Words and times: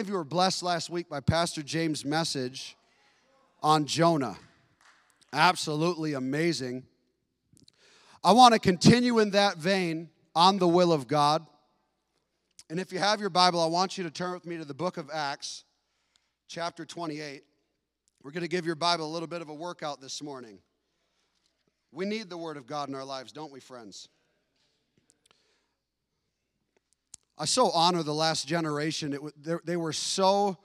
of 0.00 0.08
you 0.08 0.14
were 0.14 0.24
blessed 0.24 0.62
last 0.62 0.88
week 0.88 1.10
by 1.10 1.20
Pastor 1.20 1.62
James' 1.62 2.06
message 2.06 2.74
on 3.62 3.84
Jonah? 3.84 4.38
Absolutely 5.30 6.14
amazing. 6.14 6.84
I 8.24 8.32
want 8.32 8.54
to 8.54 8.60
continue 8.60 9.18
in 9.18 9.32
that 9.32 9.58
vein 9.58 10.08
on 10.34 10.58
the 10.58 10.66
will 10.66 10.92
of 10.92 11.06
God. 11.06 11.46
And 12.70 12.80
if 12.80 12.92
you 12.92 12.98
have 12.98 13.20
your 13.20 13.28
Bible, 13.28 13.60
I 13.60 13.66
want 13.66 13.98
you 13.98 14.04
to 14.04 14.10
turn 14.10 14.32
with 14.32 14.46
me 14.46 14.56
to 14.56 14.64
the 14.64 14.72
book 14.72 14.96
of 14.96 15.10
Acts, 15.12 15.64
chapter 16.48 16.86
28. 16.86 17.42
We're 18.22 18.30
going 18.30 18.42
to 18.42 18.48
give 18.48 18.64
your 18.64 18.76
Bible 18.76 19.06
a 19.06 19.12
little 19.12 19.28
bit 19.28 19.42
of 19.42 19.50
a 19.50 19.54
workout 19.54 20.00
this 20.00 20.22
morning. 20.22 20.60
We 21.92 22.06
need 22.06 22.30
the 22.30 22.38
Word 22.38 22.56
of 22.56 22.66
God 22.66 22.88
in 22.88 22.94
our 22.94 23.04
lives, 23.04 23.32
don't 23.32 23.52
we, 23.52 23.60
friends? 23.60 24.08
I 27.40 27.46
so 27.46 27.70
honor 27.70 28.02
the 28.02 28.12
last 28.12 28.46
generation. 28.46 29.14
It, 29.14 29.64
they 29.64 29.78
were 29.78 29.94
so 29.94 30.58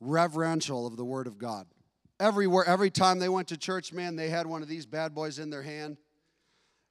reverential 0.00 0.84
of 0.84 0.96
the 0.96 1.04
Word 1.04 1.28
of 1.28 1.38
God. 1.38 1.68
Everywhere, 2.18 2.64
every 2.66 2.90
time 2.90 3.20
they 3.20 3.28
went 3.28 3.46
to 3.48 3.56
church, 3.56 3.92
man, 3.92 4.16
they 4.16 4.28
had 4.28 4.46
one 4.46 4.62
of 4.62 4.68
these 4.68 4.84
bad 4.84 5.14
boys 5.14 5.38
in 5.38 5.48
their 5.48 5.62
hand. 5.62 5.98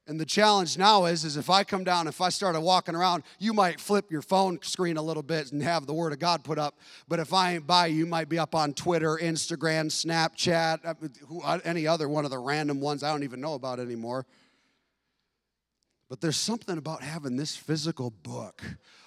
And 0.07 0.17
the 0.17 0.25
challenge 0.25 0.77
now 0.77 1.05
is, 1.05 1.25
is 1.25 1.35
if 1.35 1.49
I 1.49 1.65
come 1.65 1.83
down, 1.83 2.07
if 2.07 2.21
I 2.21 2.29
started 2.29 2.61
walking 2.61 2.95
around, 2.95 3.23
you 3.37 3.51
might 3.51 3.81
flip 3.81 4.11
your 4.11 4.21
phone 4.21 4.59
screen 4.61 4.95
a 4.95 5.01
little 5.01 5.23
bit 5.23 5.51
and 5.51 5.61
have 5.61 5.85
the 5.87 5.93
Word 5.93 6.13
of 6.13 6.19
God 6.19 6.45
put 6.45 6.57
up. 6.57 6.79
But 7.09 7.19
if 7.19 7.33
I 7.33 7.55
ain't 7.55 7.67
by 7.67 7.87
you, 7.87 7.97
you 7.97 8.05
might 8.05 8.29
be 8.29 8.39
up 8.39 8.55
on 8.55 8.73
Twitter, 8.73 9.19
Instagram, 9.21 9.87
Snapchat, 9.87 10.85
uh, 11.43 11.59
any 11.65 11.85
other 11.85 12.07
one 12.07 12.23
of 12.23 12.31
the 12.31 12.39
random 12.39 12.79
ones 12.79 13.03
I 13.03 13.11
don't 13.11 13.23
even 13.23 13.41
know 13.41 13.55
about 13.55 13.81
anymore. 13.81 14.25
But 16.09 16.19
there's 16.19 16.37
something 16.37 16.77
about 16.77 17.03
having 17.03 17.35
this 17.35 17.55
physical 17.55 18.09
book. 18.09 18.63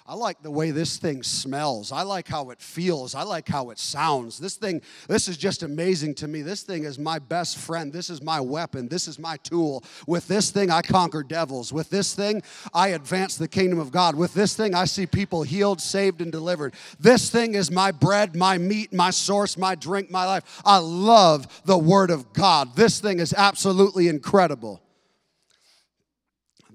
I 0.07 0.13
like 0.13 0.43
the 0.43 0.51
way 0.51 0.69
this 0.69 0.97
thing 0.97 1.23
smells. 1.23 1.91
I 1.91 2.03
like 2.03 2.27
how 2.27 2.51
it 2.51 2.61
feels. 2.61 3.15
I 3.15 3.23
like 3.23 3.47
how 3.47 3.71
it 3.71 3.79
sounds. 3.79 4.37
This 4.37 4.55
thing, 4.55 4.83
this 5.07 5.27
is 5.27 5.35
just 5.35 5.63
amazing 5.63 6.13
to 6.15 6.27
me. 6.27 6.43
This 6.43 6.61
thing 6.61 6.83
is 6.83 6.99
my 6.99 7.17
best 7.17 7.57
friend. 7.57 7.91
This 7.91 8.11
is 8.11 8.21
my 8.21 8.39
weapon. 8.39 8.87
This 8.87 9.07
is 9.07 9.17
my 9.17 9.37
tool. 9.37 9.83
With 10.05 10.27
this 10.27 10.51
thing, 10.51 10.69
I 10.69 10.83
conquer 10.83 11.23
devils. 11.23 11.73
With 11.73 11.89
this 11.89 12.13
thing, 12.13 12.43
I 12.71 12.89
advance 12.89 13.35
the 13.35 13.47
kingdom 13.47 13.79
of 13.79 13.91
God. 13.91 14.13
With 14.13 14.35
this 14.35 14.55
thing, 14.55 14.75
I 14.75 14.85
see 14.85 15.07
people 15.07 15.41
healed, 15.41 15.81
saved, 15.81 16.21
and 16.21 16.31
delivered. 16.31 16.75
This 16.99 17.31
thing 17.31 17.55
is 17.55 17.71
my 17.71 17.91
bread, 17.91 18.35
my 18.35 18.59
meat, 18.59 18.93
my 18.93 19.09
source, 19.09 19.57
my 19.57 19.73
drink, 19.73 20.11
my 20.11 20.25
life. 20.25 20.61
I 20.63 20.77
love 20.77 21.63
the 21.65 21.79
Word 21.79 22.11
of 22.11 22.31
God. 22.31 22.75
This 22.75 22.99
thing 22.99 23.17
is 23.17 23.33
absolutely 23.33 24.07
incredible. 24.07 24.84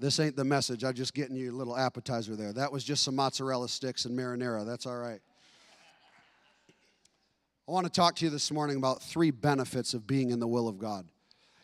This 0.01 0.19
ain't 0.19 0.35
the 0.35 0.43
message. 0.43 0.83
I'm 0.83 0.95
just 0.95 1.13
getting 1.13 1.35
you 1.35 1.51
a 1.51 1.55
little 1.55 1.77
appetizer 1.77 2.35
there. 2.35 2.51
That 2.51 2.71
was 2.71 2.83
just 2.83 3.03
some 3.03 3.15
mozzarella 3.15 3.69
sticks 3.69 4.05
and 4.05 4.17
marinara. 4.17 4.65
That's 4.65 4.87
all 4.87 4.97
right. 4.97 5.19
I 7.67 7.71
want 7.71 7.85
to 7.85 7.91
talk 7.91 8.15
to 8.15 8.25
you 8.25 8.31
this 8.31 8.51
morning 8.51 8.77
about 8.77 9.03
three 9.03 9.29
benefits 9.29 9.93
of 9.93 10.07
being 10.07 10.31
in 10.31 10.39
the 10.39 10.47
will 10.47 10.67
of 10.67 10.79
God. 10.79 11.05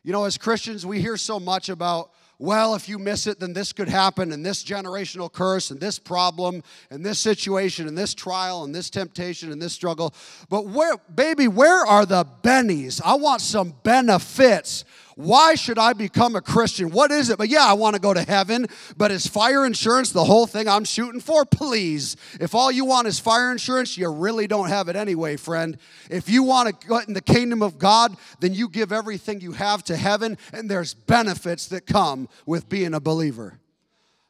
You 0.04 0.14
know, 0.14 0.24
as 0.26 0.38
Christians, 0.38 0.86
we 0.86 1.02
hear 1.02 1.18
so 1.18 1.40
much 1.40 1.70
about, 1.70 2.12
well, 2.38 2.76
if 2.76 2.88
you 2.88 3.00
miss 3.00 3.26
it, 3.26 3.40
then 3.40 3.54
this 3.54 3.74
could 3.74 3.90
happen, 3.90 4.32
and 4.32 4.46
this 4.46 4.64
generational 4.64 5.34
curse, 5.34 5.72
and 5.72 5.80
this 5.80 5.98
problem, 5.98 6.62
and 6.92 7.04
this 7.04 7.18
situation, 7.18 7.88
and 7.88 7.98
this 7.98 8.14
trial, 8.14 8.66
and 8.66 8.74
this 8.74 8.92
temptation, 8.92 9.52
and 9.52 9.60
this 9.60 9.74
struggle. 9.74 10.14
But 10.48 10.68
where, 10.68 10.96
baby, 11.14 11.48
where 11.48 11.84
are 11.88 12.06
the 12.06 12.24
bennies? 12.44 13.02
I 13.04 13.16
want 13.16 13.42
some 13.42 13.74
benefits. 13.82 14.86
Why 15.18 15.56
should 15.56 15.80
I 15.80 15.94
become 15.94 16.36
a 16.36 16.42
Christian? 16.42 16.92
What 16.92 17.10
is 17.10 17.32
it? 17.32 17.40
But 17.40 17.50
yeah, 17.50 17.66
I 17.66 17.74
want 17.74 17.96
to 17.96 18.00
go 18.00 18.14
to 18.14 18.22
heaven, 18.22 18.68
but 18.98 19.10
is 19.10 19.26
fire 19.26 19.66
insurance 19.66 20.12
the 20.12 20.24
whole 20.24 20.46
thing 20.46 20.68
I'm 20.68 20.86
shooting 20.86 21.22
for? 21.22 21.44
Please. 21.44 22.18
If 22.40 22.54
all 22.54 22.72
you 22.72 22.86
want 22.86 23.08
is 23.08 23.20
fire 23.20 23.52
insurance, 23.52 23.98
you 23.98 24.08
really 24.12 24.46
don't 24.46 24.70
have 24.70 24.90
it 24.90 24.96
anyway, 24.96 25.36
friend. 25.36 25.80
If 26.12 26.30
you 26.30 26.44
want 26.44 26.70
to 26.70 26.88
get 26.88 27.08
in 27.08 27.16
the 27.16 27.22
kingdom 27.22 27.64
of 27.64 27.80
God, 27.80 28.16
then 28.42 28.54
you 28.54 28.70
give 28.70 28.92
everything 28.92 29.42
you 29.42 29.54
have 29.54 29.84
to 29.86 29.98
heaven, 29.98 30.38
and 30.54 30.70
there's 30.70 30.94
benefits 30.94 31.66
that 31.70 31.88
come 31.88 32.30
with 32.46 32.70
being 32.70 32.94
a 32.94 33.00
believer. 33.00 33.60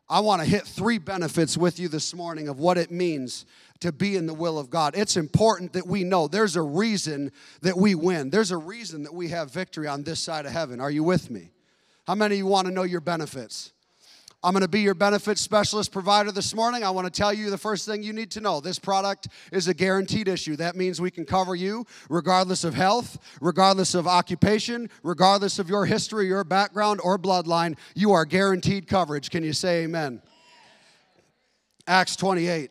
I 0.10 0.22
want 0.22 0.42
to 0.42 0.48
hit 0.48 0.66
three 0.66 1.00
benefits 1.00 1.58
with 1.58 1.82
you 1.82 1.90
this 1.90 2.14
morning 2.14 2.48
of 2.48 2.60
what 2.60 2.78
it 2.78 2.92
means 2.92 3.46
to 3.82 3.92
be 3.92 4.16
in 4.16 4.26
the 4.26 4.34
will 4.34 4.58
of 4.60 4.70
God. 4.70 4.96
It's 4.96 5.18
important 5.18 5.74
that 5.74 5.88
we 5.88 6.04
know 6.04 6.28
there's 6.28 6.56
a 6.56 6.62
reason 6.62 7.32
that 7.62 7.78
we 7.78 7.96
win. 7.96 8.30
There's 8.30 8.52
a 8.52 8.58
reason 8.58 9.04
that 9.04 9.14
we 9.14 9.30
have 9.30 9.52
victory 9.52 9.88
on 9.88 10.04
this 10.04 10.20
side 10.20 10.46
of 10.46 10.52
heaven. 10.52 10.80
Are 10.80 10.92
you 10.92 11.04
with 11.04 11.30
me? 11.30 11.52
How 12.06 12.16
many 12.16 12.36
of 12.36 12.40
you 12.40 12.46
want 12.46 12.68
to 12.68 12.74
know 12.74 12.84
your 12.84 13.02
benefits? 13.02 13.74
I'm 14.44 14.54
going 14.54 14.62
to 14.62 14.68
be 14.68 14.82
your 14.82 14.94
benefits 14.94 15.42
specialist 15.42 15.92
provider 15.92 16.32
this 16.32 16.54
morning. 16.54 16.84
I 16.84 16.92
want 16.92 17.06
to 17.06 17.12
tell 17.12 17.34
you 17.34 17.50
the 17.50 17.58
first 17.58 17.88
thing 17.88 18.04
you 18.04 18.14
need 18.14 18.30
to 18.32 18.40
know. 18.40 18.62
This 18.62 18.78
product 18.78 19.28
is 19.52 19.68
a 19.68 19.74
guaranteed 19.74 20.28
issue. 20.28 20.56
That 20.56 20.76
means 20.76 21.02
we 21.02 21.10
can 21.10 21.26
cover 21.26 21.56
you 21.56 21.86
regardless 22.08 22.64
of 22.64 22.76
health, 22.76 23.18
regardless 23.42 23.96
of 23.96 24.08
occupation, 24.08 24.90
regardless 25.02 25.58
of 25.58 25.70
your 25.70 25.88
history, 25.88 26.28
your 26.28 26.44
background, 26.44 27.02
or 27.04 27.18
bloodline. 27.18 27.78
You 27.96 28.12
are 28.12 28.26
guaranteed 28.26 28.88
coverage. 28.88 29.32
Can 29.32 29.44
you 29.44 29.54
say 29.54 29.84
amen? 29.84 30.22
Acts 31.88 32.16
28. 32.16 32.70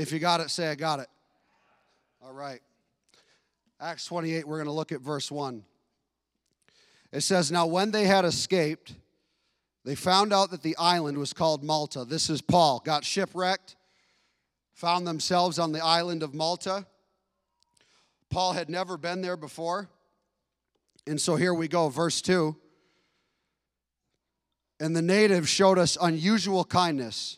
If 0.00 0.12
you 0.12 0.18
got 0.18 0.40
it, 0.40 0.48
say, 0.48 0.68
I 0.68 0.76
got 0.76 1.00
it. 1.00 1.08
All 2.24 2.32
right. 2.32 2.60
Acts 3.78 4.06
28, 4.06 4.48
we're 4.48 4.56
going 4.56 4.64
to 4.64 4.72
look 4.72 4.92
at 4.92 5.02
verse 5.02 5.30
1. 5.30 5.62
It 7.12 7.20
says, 7.20 7.52
Now 7.52 7.66
when 7.66 7.90
they 7.90 8.04
had 8.04 8.24
escaped, 8.24 8.94
they 9.84 9.94
found 9.94 10.32
out 10.32 10.52
that 10.52 10.62
the 10.62 10.74
island 10.78 11.18
was 11.18 11.34
called 11.34 11.62
Malta. 11.62 12.06
This 12.06 12.30
is 12.30 12.40
Paul. 12.40 12.80
Got 12.82 13.04
shipwrecked, 13.04 13.76
found 14.72 15.06
themselves 15.06 15.58
on 15.58 15.72
the 15.72 15.84
island 15.84 16.22
of 16.22 16.32
Malta. 16.32 16.86
Paul 18.30 18.54
had 18.54 18.70
never 18.70 18.96
been 18.96 19.20
there 19.20 19.36
before. 19.36 19.90
And 21.06 21.20
so 21.20 21.36
here 21.36 21.52
we 21.52 21.68
go, 21.68 21.90
verse 21.90 22.22
2. 22.22 22.56
And 24.80 24.96
the 24.96 25.02
natives 25.02 25.50
showed 25.50 25.78
us 25.78 25.98
unusual 26.00 26.64
kindness 26.64 27.36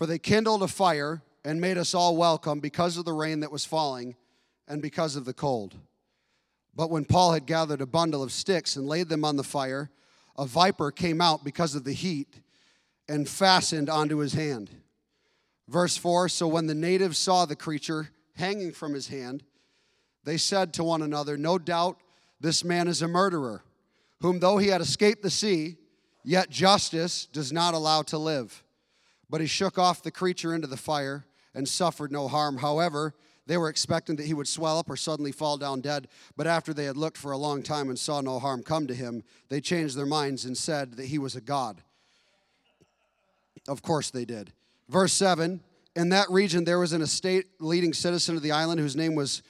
for 0.00 0.06
they 0.06 0.18
kindled 0.18 0.62
a 0.62 0.66
fire 0.66 1.20
and 1.44 1.60
made 1.60 1.76
us 1.76 1.94
all 1.94 2.16
welcome 2.16 2.58
because 2.58 2.96
of 2.96 3.04
the 3.04 3.12
rain 3.12 3.40
that 3.40 3.52
was 3.52 3.66
falling 3.66 4.16
and 4.66 4.80
because 4.80 5.14
of 5.14 5.26
the 5.26 5.34
cold. 5.34 5.76
But 6.74 6.88
when 6.88 7.04
Paul 7.04 7.34
had 7.34 7.44
gathered 7.44 7.82
a 7.82 7.86
bundle 7.86 8.22
of 8.22 8.32
sticks 8.32 8.76
and 8.76 8.86
laid 8.86 9.10
them 9.10 9.26
on 9.26 9.36
the 9.36 9.44
fire, 9.44 9.90
a 10.38 10.46
viper 10.46 10.90
came 10.90 11.20
out 11.20 11.44
because 11.44 11.74
of 11.74 11.84
the 11.84 11.92
heat 11.92 12.40
and 13.10 13.28
fastened 13.28 13.90
onto 13.90 14.16
his 14.16 14.32
hand. 14.32 14.70
Verse 15.68 15.98
4 15.98 16.30
So 16.30 16.48
when 16.48 16.66
the 16.66 16.74
natives 16.74 17.18
saw 17.18 17.44
the 17.44 17.54
creature 17.54 18.08
hanging 18.36 18.72
from 18.72 18.94
his 18.94 19.08
hand, 19.08 19.42
they 20.24 20.38
said 20.38 20.72
to 20.72 20.82
one 20.82 21.02
another, 21.02 21.36
No 21.36 21.58
doubt 21.58 21.98
this 22.40 22.64
man 22.64 22.88
is 22.88 23.02
a 23.02 23.06
murderer, 23.06 23.64
whom 24.22 24.40
though 24.40 24.56
he 24.56 24.68
had 24.68 24.80
escaped 24.80 25.22
the 25.22 25.28
sea, 25.28 25.76
yet 26.24 26.48
justice 26.48 27.26
does 27.26 27.52
not 27.52 27.74
allow 27.74 28.00
to 28.00 28.16
live. 28.16 28.64
But 29.30 29.40
he 29.40 29.46
shook 29.46 29.78
off 29.78 30.02
the 30.02 30.10
creature 30.10 30.54
into 30.54 30.66
the 30.66 30.76
fire 30.76 31.24
and 31.54 31.68
suffered 31.68 32.10
no 32.10 32.28
harm. 32.28 32.58
However, 32.58 33.14
they 33.46 33.56
were 33.56 33.68
expecting 33.68 34.16
that 34.16 34.26
he 34.26 34.34
would 34.34 34.48
swell 34.48 34.78
up 34.78 34.90
or 34.90 34.96
suddenly 34.96 35.32
fall 35.32 35.56
down 35.56 35.80
dead. 35.80 36.08
But 36.36 36.46
after 36.46 36.74
they 36.74 36.84
had 36.84 36.96
looked 36.96 37.16
for 37.16 37.32
a 37.32 37.36
long 37.36 37.62
time 37.62 37.88
and 37.88 37.98
saw 37.98 38.20
no 38.20 38.38
harm 38.38 38.62
come 38.62 38.86
to 38.86 38.94
him, 38.94 39.22
they 39.48 39.60
changed 39.60 39.96
their 39.96 40.06
minds 40.06 40.44
and 40.44 40.56
said 40.56 40.94
that 40.94 41.06
he 41.06 41.18
was 41.18 41.36
a 41.36 41.40
god. 41.40 41.82
Of 43.68 43.82
course 43.82 44.10
they 44.10 44.24
did. 44.24 44.52
Verse 44.88 45.12
7 45.12 45.60
In 45.96 46.08
that 46.10 46.30
region 46.30 46.64
there 46.64 46.78
was 46.78 46.92
an 46.92 47.02
estate 47.02 47.46
leading 47.60 47.92
citizen 47.92 48.36
of 48.36 48.42
the 48.42 48.52
island 48.52 48.80
whose 48.80 48.96
name 48.96 49.14
was 49.14 49.42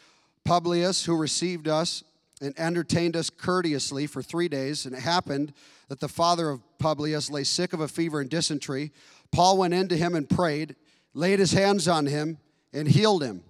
Publius, 0.44 1.04
who 1.04 1.16
received 1.16 1.68
us 1.68 2.02
and 2.40 2.58
entertained 2.58 3.16
us 3.16 3.28
courteously 3.28 4.06
for 4.06 4.22
three 4.22 4.48
days. 4.48 4.86
And 4.86 4.94
it 4.94 5.00
happened 5.00 5.52
that 5.88 6.00
the 6.00 6.08
father 6.08 6.48
of 6.48 6.62
Publius 6.78 7.30
lay 7.30 7.44
sick 7.44 7.72
of 7.72 7.80
a 7.80 7.88
fever 7.88 8.20
and 8.20 8.30
dysentery. 8.30 8.92
Paul 9.32 9.58
went 9.58 9.74
in 9.74 9.88
to 9.88 9.96
him 9.96 10.14
and 10.14 10.28
prayed, 10.28 10.76
laid 11.14 11.38
his 11.38 11.52
hands 11.52 11.88
on 11.88 12.06
him, 12.06 12.38
and 12.72 12.88
healed 12.88 13.22
him. 13.22 13.42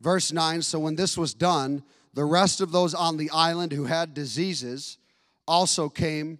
Verse 0.00 0.32
9 0.32 0.62
So 0.62 0.78
when 0.78 0.96
this 0.96 1.16
was 1.16 1.34
done, 1.34 1.82
the 2.14 2.24
rest 2.24 2.60
of 2.60 2.72
those 2.72 2.94
on 2.94 3.16
the 3.16 3.30
island 3.30 3.72
who 3.72 3.84
had 3.84 4.14
diseases 4.14 4.98
also 5.46 5.88
came 5.88 6.38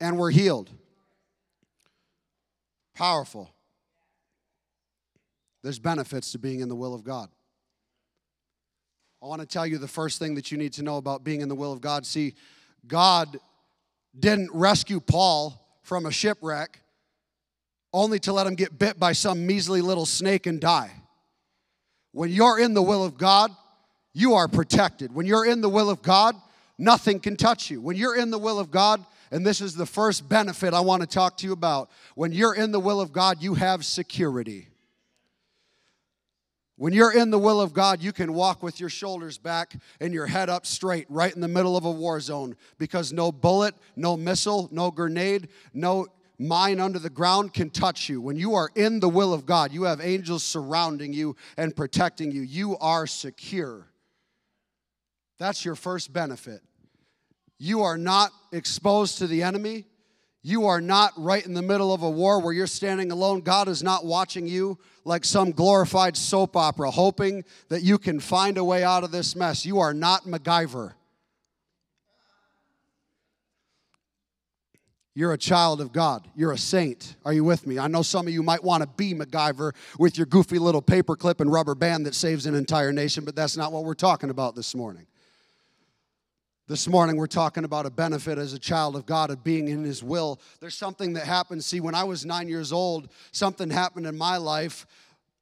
and 0.00 0.18
were 0.18 0.30
healed. 0.30 0.70
Powerful. 2.94 3.50
There's 5.62 5.78
benefits 5.78 6.32
to 6.32 6.38
being 6.38 6.60
in 6.60 6.68
the 6.68 6.74
will 6.74 6.94
of 6.94 7.04
God. 7.04 7.28
I 9.22 9.26
want 9.26 9.40
to 9.40 9.46
tell 9.46 9.66
you 9.66 9.78
the 9.78 9.86
first 9.86 10.18
thing 10.18 10.34
that 10.34 10.50
you 10.50 10.58
need 10.58 10.72
to 10.74 10.82
know 10.82 10.96
about 10.96 11.22
being 11.22 11.40
in 11.40 11.48
the 11.48 11.54
will 11.54 11.72
of 11.72 11.80
God. 11.80 12.04
See, 12.04 12.34
God 12.86 13.38
didn't 14.18 14.50
rescue 14.52 14.98
Paul 14.98 15.78
from 15.82 16.06
a 16.06 16.10
shipwreck 16.10 16.80
only 17.92 18.18
to 18.20 18.32
let 18.32 18.46
him 18.46 18.54
get 18.54 18.78
bit 18.78 18.98
by 18.98 19.12
some 19.12 19.46
measly 19.46 19.80
little 19.80 20.06
snake 20.06 20.46
and 20.46 20.60
die. 20.60 20.92
When 22.12 22.30
you're 22.30 22.58
in 22.58 22.74
the 22.74 22.82
will 22.82 23.04
of 23.04 23.16
God, 23.16 23.50
you 24.12 24.34
are 24.34 24.48
protected. 24.48 25.14
When 25.14 25.26
you're 25.26 25.46
in 25.46 25.60
the 25.60 25.68
will 25.68 25.90
of 25.90 26.02
God, 26.02 26.36
nothing 26.78 27.20
can 27.20 27.36
touch 27.36 27.70
you. 27.70 27.80
When 27.80 27.96
you're 27.96 28.16
in 28.16 28.30
the 28.30 28.38
will 28.38 28.58
of 28.58 28.70
God, 28.70 29.04
and 29.30 29.46
this 29.46 29.62
is 29.62 29.74
the 29.74 29.86
first 29.86 30.28
benefit 30.28 30.74
I 30.74 30.80
want 30.80 31.00
to 31.00 31.08
talk 31.08 31.38
to 31.38 31.46
you 31.46 31.52
about. 31.52 31.90
When 32.14 32.32
you're 32.32 32.54
in 32.54 32.70
the 32.70 32.80
will 32.80 33.00
of 33.00 33.12
God, 33.12 33.42
you 33.42 33.54
have 33.54 33.84
security. 33.84 34.68
When 36.76 36.92
you're 36.92 37.12
in 37.12 37.30
the 37.30 37.38
will 37.38 37.60
of 37.60 37.72
God, 37.72 38.02
you 38.02 38.12
can 38.12 38.34
walk 38.34 38.62
with 38.62 38.80
your 38.80 38.88
shoulders 38.88 39.38
back 39.38 39.74
and 40.00 40.12
your 40.12 40.26
head 40.26 40.50
up 40.50 40.66
straight, 40.66 41.06
right 41.08 41.34
in 41.34 41.40
the 41.40 41.48
middle 41.48 41.76
of 41.76 41.84
a 41.84 41.90
war 41.90 42.20
zone, 42.20 42.56
because 42.76 43.12
no 43.12 43.32
bullet, 43.32 43.74
no 43.96 44.16
missile, 44.16 44.68
no 44.70 44.90
grenade, 44.90 45.48
no 45.72 46.08
mine 46.42 46.80
under 46.80 46.98
the 46.98 47.10
ground 47.10 47.54
can 47.54 47.70
touch 47.70 48.08
you. 48.08 48.20
When 48.20 48.36
you 48.36 48.54
are 48.54 48.70
in 48.74 49.00
the 49.00 49.08
will 49.08 49.32
of 49.32 49.46
God, 49.46 49.72
you 49.72 49.84
have 49.84 50.00
angels 50.00 50.42
surrounding 50.42 51.12
you 51.12 51.36
and 51.56 51.74
protecting 51.74 52.30
you. 52.32 52.42
You 52.42 52.76
are 52.78 53.06
secure. 53.06 53.86
That's 55.38 55.64
your 55.64 55.74
first 55.74 56.12
benefit. 56.12 56.60
You 57.58 57.82
are 57.82 57.98
not 57.98 58.32
exposed 58.52 59.18
to 59.18 59.26
the 59.26 59.42
enemy. 59.42 59.86
You 60.42 60.66
are 60.66 60.80
not 60.80 61.12
right 61.16 61.44
in 61.44 61.54
the 61.54 61.62
middle 61.62 61.92
of 61.94 62.02
a 62.02 62.10
war 62.10 62.40
where 62.40 62.52
you're 62.52 62.66
standing 62.66 63.12
alone. 63.12 63.42
God 63.42 63.68
is 63.68 63.82
not 63.82 64.04
watching 64.04 64.48
you 64.48 64.78
like 65.04 65.24
some 65.24 65.52
glorified 65.52 66.16
soap 66.16 66.56
opera, 66.56 66.90
hoping 66.90 67.44
that 67.68 67.82
you 67.82 67.98
can 67.98 68.18
find 68.18 68.58
a 68.58 68.64
way 68.64 68.82
out 68.82 69.04
of 69.04 69.12
this 69.12 69.36
mess. 69.36 69.64
You 69.64 69.78
are 69.78 69.94
not 69.94 70.24
MacGyver. 70.24 70.94
You're 75.14 75.32
a 75.32 75.38
child 75.38 75.82
of 75.82 75.92
God. 75.92 76.26
You're 76.34 76.52
a 76.52 76.58
saint. 76.58 77.16
Are 77.24 77.34
you 77.34 77.44
with 77.44 77.66
me? 77.66 77.78
I 77.78 77.86
know 77.86 78.02
some 78.02 78.26
of 78.26 78.32
you 78.32 78.42
might 78.42 78.64
want 78.64 78.82
to 78.82 78.88
be 78.88 79.12
MacGyver 79.12 79.72
with 79.98 80.16
your 80.16 80.26
goofy 80.26 80.58
little 80.58 80.80
paperclip 80.80 81.40
and 81.40 81.52
rubber 81.52 81.74
band 81.74 82.06
that 82.06 82.14
saves 82.14 82.46
an 82.46 82.54
entire 82.54 82.92
nation, 82.92 83.24
but 83.24 83.36
that's 83.36 83.56
not 83.56 83.72
what 83.72 83.84
we're 83.84 83.92
talking 83.92 84.30
about 84.30 84.54
this 84.54 84.74
morning. 84.74 85.06
This 86.66 86.88
morning, 86.88 87.16
we're 87.16 87.26
talking 87.26 87.64
about 87.64 87.84
a 87.84 87.90
benefit 87.90 88.38
as 88.38 88.54
a 88.54 88.58
child 88.58 88.96
of 88.96 89.04
God 89.04 89.28
of 89.28 89.44
being 89.44 89.68
in 89.68 89.84
His 89.84 90.02
will. 90.02 90.40
There's 90.60 90.76
something 90.76 91.12
that 91.14 91.26
happened. 91.26 91.62
See, 91.62 91.80
when 91.80 91.94
I 91.94 92.04
was 92.04 92.24
nine 92.24 92.48
years 92.48 92.72
old, 92.72 93.08
something 93.32 93.68
happened 93.68 94.06
in 94.06 94.16
my 94.16 94.38
life. 94.38 94.86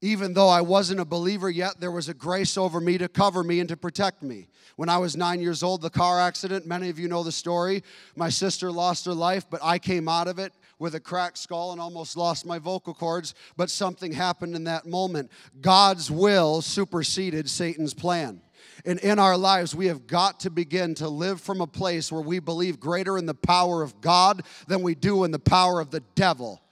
Even 0.03 0.33
though 0.33 0.49
I 0.49 0.63
wasn't 0.63 1.01
a 1.01 1.05
believer 1.05 1.51
yet, 1.51 1.79
there 1.79 1.91
was 1.91 2.09
a 2.09 2.15
grace 2.15 2.57
over 2.57 2.81
me 2.81 2.97
to 2.97 3.09
cover 3.09 3.45
me 3.45 3.61
and 3.61 3.69
to 3.69 3.77
protect 3.77 4.23
me. 4.23 4.49
When 4.77 4.89
I 4.89 4.97
was 4.97 5.15
nine 5.15 5.43
years 5.43 5.63
old, 5.63 5.83
the 5.83 5.91
car 5.91 6.19
accident, 6.19 6.67
many 6.67 6.89
of 6.89 6.99
you 6.99 7.07
know 7.07 7.23
the 7.23 7.33
story. 7.33 7.83
My 8.17 8.31
sister 8.31 8.73
lost 8.73 9.05
her 9.05 9.13
life, 9.13 9.45
but 9.51 9.61
I 9.63 9.79
came 9.79 10.09
out 10.09 10.27
of 10.27 10.39
it 10.39 10.55
with 10.79 10.95
a 10.95 11.01
cracked 11.01 11.37
skull 11.37 11.73
and 11.73 11.81
almost 11.81 12.17
lost 12.17 12.47
my 12.47 12.59
vocal 12.59 12.95
cords, 12.95 13.35
but 13.59 13.69
something 13.69 14.13
happened 14.13 14.57
in 14.57 14.65
that 14.65 14.87
moment. 14.87 15.31
God's 15.61 16.11
will 16.11 16.63
superseded 16.63 17.51
Satan's 17.51 17.93
plan. 17.93 18.41
And 18.87 18.99
in 19.01 19.19
our 19.19 19.37
lives, 19.37 19.75
we 19.75 19.89
have 19.89 20.07
got 20.07 20.41
to 20.41 20.51
begin 20.51 20.95
to 20.95 21.09
live 21.11 21.43
from 21.43 21.61
a 21.61 21.67
place 21.67 22.11
where 22.11 22.23
we 22.23 22.39
believe 22.39 22.81
greater 22.81 23.19
in 23.19 23.27
the 23.27 23.35
power 23.35 23.83
of 23.83 24.01
God 24.01 24.43
than 24.67 24.81
we 24.81 24.95
do 24.95 25.25
in 25.25 25.31
the 25.31 25.39
power 25.39 25.81
of 25.81 25.91
the 25.91 26.01
devil. 26.15 26.63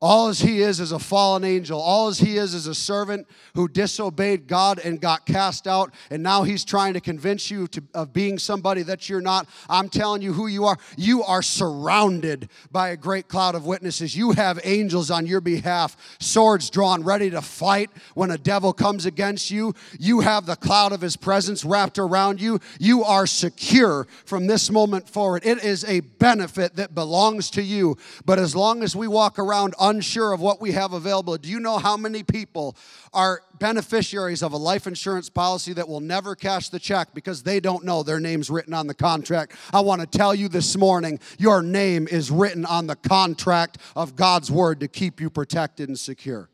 All 0.00 0.28
as 0.28 0.38
he 0.38 0.62
is 0.62 0.78
is 0.78 0.92
a 0.92 0.98
fallen 1.00 1.42
angel. 1.42 1.80
All 1.80 2.06
as 2.06 2.20
he 2.20 2.36
is 2.36 2.54
is 2.54 2.68
a 2.68 2.74
servant 2.74 3.26
who 3.54 3.66
disobeyed 3.66 4.46
God 4.46 4.78
and 4.78 5.00
got 5.00 5.26
cast 5.26 5.66
out. 5.66 5.92
And 6.08 6.22
now 6.22 6.44
he's 6.44 6.64
trying 6.64 6.94
to 6.94 7.00
convince 7.00 7.50
you 7.50 7.66
to, 7.68 7.82
of 7.94 8.12
being 8.12 8.38
somebody 8.38 8.82
that 8.82 9.08
you're 9.08 9.20
not. 9.20 9.48
I'm 9.68 9.88
telling 9.88 10.22
you 10.22 10.32
who 10.32 10.46
you 10.46 10.66
are. 10.66 10.78
You 10.96 11.24
are 11.24 11.42
surrounded 11.42 12.48
by 12.70 12.90
a 12.90 12.96
great 12.96 13.26
cloud 13.26 13.56
of 13.56 13.66
witnesses. 13.66 14.16
You 14.16 14.32
have 14.32 14.60
angels 14.62 15.10
on 15.10 15.26
your 15.26 15.40
behalf, 15.40 15.96
swords 16.20 16.70
drawn, 16.70 17.02
ready 17.02 17.30
to 17.30 17.42
fight 17.42 17.90
when 18.14 18.30
a 18.30 18.38
devil 18.38 18.72
comes 18.72 19.04
against 19.04 19.50
you. 19.50 19.74
You 19.98 20.20
have 20.20 20.46
the 20.46 20.54
cloud 20.54 20.92
of 20.92 21.00
his 21.00 21.16
presence 21.16 21.64
wrapped 21.64 21.98
around 21.98 22.40
you. 22.40 22.60
You 22.78 23.02
are 23.02 23.26
secure 23.26 24.06
from 24.26 24.46
this 24.46 24.70
moment 24.70 25.08
forward. 25.08 25.44
It 25.44 25.64
is 25.64 25.84
a 25.86 26.00
benefit 26.00 26.76
that 26.76 26.94
belongs 26.94 27.50
to 27.50 27.62
you. 27.62 27.96
But 28.24 28.38
as 28.38 28.54
long 28.54 28.84
as 28.84 28.94
we 28.94 29.08
walk 29.08 29.40
around 29.40 29.74
unsure 29.88 30.32
of 30.32 30.40
what 30.40 30.60
we 30.60 30.72
have 30.72 30.92
available. 30.92 31.36
Do 31.36 31.48
you 31.48 31.60
know 31.60 31.78
how 31.78 31.96
many 31.96 32.22
people 32.22 32.76
are 33.12 33.42
beneficiaries 33.58 34.42
of 34.42 34.52
a 34.52 34.56
life 34.56 34.86
insurance 34.86 35.28
policy 35.28 35.72
that 35.72 35.88
will 35.88 36.00
never 36.00 36.34
cash 36.34 36.68
the 36.68 36.78
check 36.78 37.14
because 37.14 37.42
they 37.42 37.60
don't 37.60 37.84
know 37.84 38.02
their 38.02 38.20
name's 38.20 38.50
written 38.50 38.74
on 38.74 38.86
the 38.86 38.94
contract? 38.94 39.56
I 39.72 39.80
want 39.80 40.00
to 40.00 40.06
tell 40.06 40.34
you 40.34 40.48
this 40.48 40.76
morning 40.76 41.18
your 41.38 41.62
name 41.62 42.06
is 42.08 42.30
written 42.30 42.64
on 42.66 42.86
the 42.86 42.96
contract 42.96 43.78
of 43.96 44.16
God's 44.16 44.50
word 44.50 44.80
to 44.80 44.88
keep 44.88 45.20
you 45.20 45.30
protected 45.30 45.88
and 45.88 45.98
secure. 45.98 46.48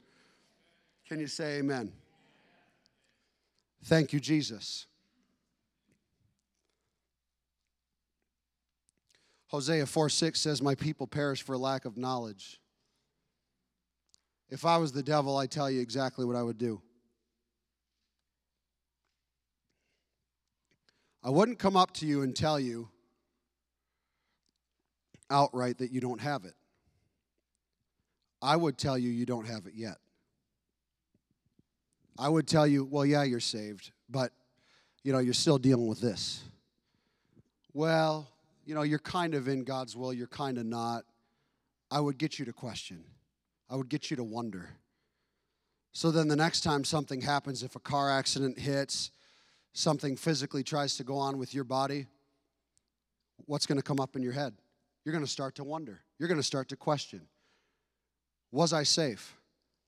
Can 1.09 1.21
you 1.21 1.27
say 1.27 1.59
amen? 1.59 1.93
Thank 3.85 4.13
you, 4.13 4.21
Jesus. 4.21 4.87
Hosea 9.49 9.87
4 9.87 10.09
6 10.09 10.41
says, 10.41 10.63
My 10.63 10.75
people 10.75 11.07
perish 11.07 11.43
for 11.43 11.57
lack 11.57 11.85
of 11.85 11.97
knowledge. 11.97 12.61
If 14.55 14.65
I 14.65 14.77
was 14.77 14.93
the 14.93 15.03
devil, 15.03 15.37
I'd 15.37 15.51
tell 15.51 15.69
you 15.69 15.81
exactly 15.81 16.25
what 16.25 16.37
I 16.37 16.43
would 16.45 16.59
do. 16.59 16.81
I 21.25 21.31
wouldn't 21.31 21.59
come 21.59 21.77
up 21.77 21.93
to 21.95 22.06
you 22.06 22.23
and 22.23 22.37
tell 22.37 22.61
you 22.61 22.89
outright 25.29 25.79
that 25.79 25.91
you 25.91 26.01
don't 26.01 26.21
have 26.21 26.45
it. 26.45 26.55
I 28.41 28.55
would 28.55 28.79
tell 28.79 28.97
you 28.97 29.11
you 29.11 29.27
don't 29.27 29.49
have 29.49 29.67
it 29.67 29.73
yet. 29.75 29.97
I 32.17 32.29
would 32.29 32.47
tell 32.47 32.65
you, 32.65 32.85
well, 32.85 33.05
yeah, 33.05 33.25
you're 33.25 33.41
saved, 33.41 33.91
but 34.09 34.31
you 35.03 35.12
know, 35.12 35.19
you're 35.19 35.35
still 35.35 35.59
dealing 35.59 35.89
with 35.89 36.00
this. 36.00 36.45
Well, 37.73 38.29
you 38.65 38.77
know, 38.77 38.83
you're 38.83 39.00
kind 39.00 39.35
of 39.35 39.49
in 39.49 39.65
God's 39.65 39.97
will, 39.97 40.12
you're 40.12 40.29
kind 40.29 40.59
of 40.59 40.65
not. 40.65 41.03
I 41.91 41.99
would 41.99 42.19
get 42.19 42.39
you 42.39 42.45
to 42.45 42.53
question. 42.53 43.03
I 43.69 43.76
would 43.76 43.88
get 43.88 44.11
you 44.11 44.16
to 44.16 44.25
wonder. 44.25 44.69
So 45.93 46.11
then 46.11 46.28
the 46.28 46.37
next 46.37 46.62
time 46.62 46.84
something 46.84 47.20
happens, 47.20 47.62
if 47.62 47.76
a 47.76 47.81
car 47.81 48.11
accident 48.11 48.58
hits, 48.58 49.11
something 49.72 50.16
physically 50.16 50.62
tries 50.62 50.96
to 50.96 51.05
go 51.05 51.16
on 51.16 51.38
with 51.38 51.55
your 51.55 51.64
body, 51.64 52.06
what's 53.46 53.66
going 53.66 53.78
to 53.78 53.82
come 53.82 54.00
up 54.00 54.16
in 54.16 54.22
your 54.22 54.32
head? 54.32 54.55
You're 55.05 55.12
going 55.12 55.25
to 55.25 55.31
start 55.31 55.55
to 55.56 55.64
wonder. 55.64 56.00
You're 56.19 56.28
going 56.28 56.40
to 56.40 56.46
start 56.46 56.69
to 56.70 56.76
question 56.76 57.22
Was 58.50 58.72
I 58.72 58.82
safe? 58.82 59.37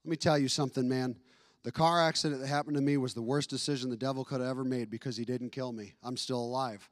Let 0.04 0.10
me 0.10 0.16
tell 0.16 0.38
you 0.38 0.48
something, 0.48 0.88
man. 0.88 1.16
The 1.64 1.72
car 1.72 2.00
accident 2.00 2.40
that 2.40 2.46
happened 2.46 2.76
to 2.76 2.82
me 2.82 2.96
was 2.96 3.12
the 3.12 3.22
worst 3.22 3.50
decision 3.50 3.90
the 3.90 3.96
devil 3.96 4.24
could 4.24 4.40
have 4.40 4.48
ever 4.48 4.62
made 4.62 4.88
because 4.88 5.16
he 5.16 5.24
didn't 5.24 5.50
kill 5.50 5.72
me. 5.72 5.94
I'm 6.04 6.16
still 6.16 6.38
alive. 6.38 6.88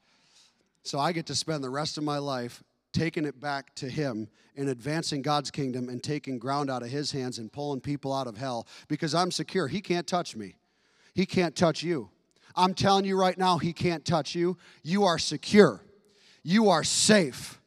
So 0.82 0.98
I 0.98 1.12
get 1.12 1.26
to 1.26 1.36
spend 1.36 1.62
the 1.62 1.70
rest 1.70 1.96
of 1.96 2.02
my 2.02 2.18
life 2.18 2.64
taking 2.94 3.26
it 3.26 3.38
back 3.40 3.74
to 3.74 3.90
Him 3.90 4.28
and 4.56 4.70
advancing 4.70 5.20
God's 5.20 5.50
kingdom 5.50 5.90
and 5.90 6.02
taking 6.02 6.38
ground 6.38 6.70
out 6.70 6.82
of 6.82 6.88
His 6.88 7.12
hands 7.12 7.38
and 7.38 7.52
pulling 7.52 7.80
people 7.80 8.14
out 8.14 8.26
of 8.26 8.38
hell 8.38 8.66
because 8.88 9.14
I'm 9.14 9.30
secure. 9.30 9.68
He 9.68 9.82
can't 9.82 10.06
touch 10.06 10.34
me, 10.34 10.54
He 11.14 11.26
can't 11.26 11.54
touch 11.54 11.82
you. 11.82 12.08
I'm 12.56 12.72
telling 12.72 13.04
you 13.04 13.18
right 13.18 13.36
now, 13.36 13.58
He 13.58 13.72
can't 13.72 14.04
touch 14.04 14.34
you. 14.34 14.56
You 14.82 15.04
are 15.04 15.18
secure, 15.18 15.82
you 16.42 16.70
are 16.70 16.84
safe. 16.84 17.60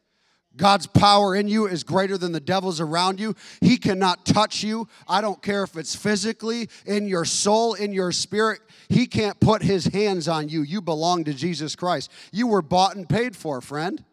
God's 0.56 0.88
power 0.88 1.36
in 1.36 1.48
you 1.48 1.68
is 1.68 1.84
greater 1.84 2.18
than 2.18 2.32
the 2.32 2.40
devil's 2.40 2.82
around 2.82 3.20
you. 3.20 3.36
He 3.62 3.78
cannot 3.78 4.26
touch 4.26 4.64
you. 4.64 4.88
I 5.08 5.22
don't 5.22 5.40
care 5.40 5.62
if 5.62 5.78
it's 5.78 5.96
physically, 5.96 6.68
in 6.88 7.08
your 7.08 7.26
soul, 7.26 7.76
in 7.76 7.94
your 7.94 8.12
spirit. 8.12 8.62
He 8.90 9.06
can't 9.06 9.40
put 9.40 9.62
his 9.62 9.86
hands 9.86 10.28
on 10.28 10.50
you. 10.50 10.64
You 10.64 10.82
belong 10.82 11.26
to 11.26 11.34
Jesus 11.36 11.76
Christ. 11.76 12.12
You 12.32 12.48
were 12.48 12.64
bought 12.64 12.96
and 12.96 13.08
paid 13.08 13.36
for, 13.36 13.62
friend. 13.62 14.04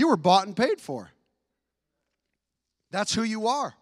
You 0.00 0.08
were 0.08 0.16
bought 0.16 0.46
and 0.46 0.56
paid 0.56 0.80
for. 0.80 1.10
That's 2.90 3.12
who 3.12 3.22
you 3.22 3.48
are. 3.48 3.74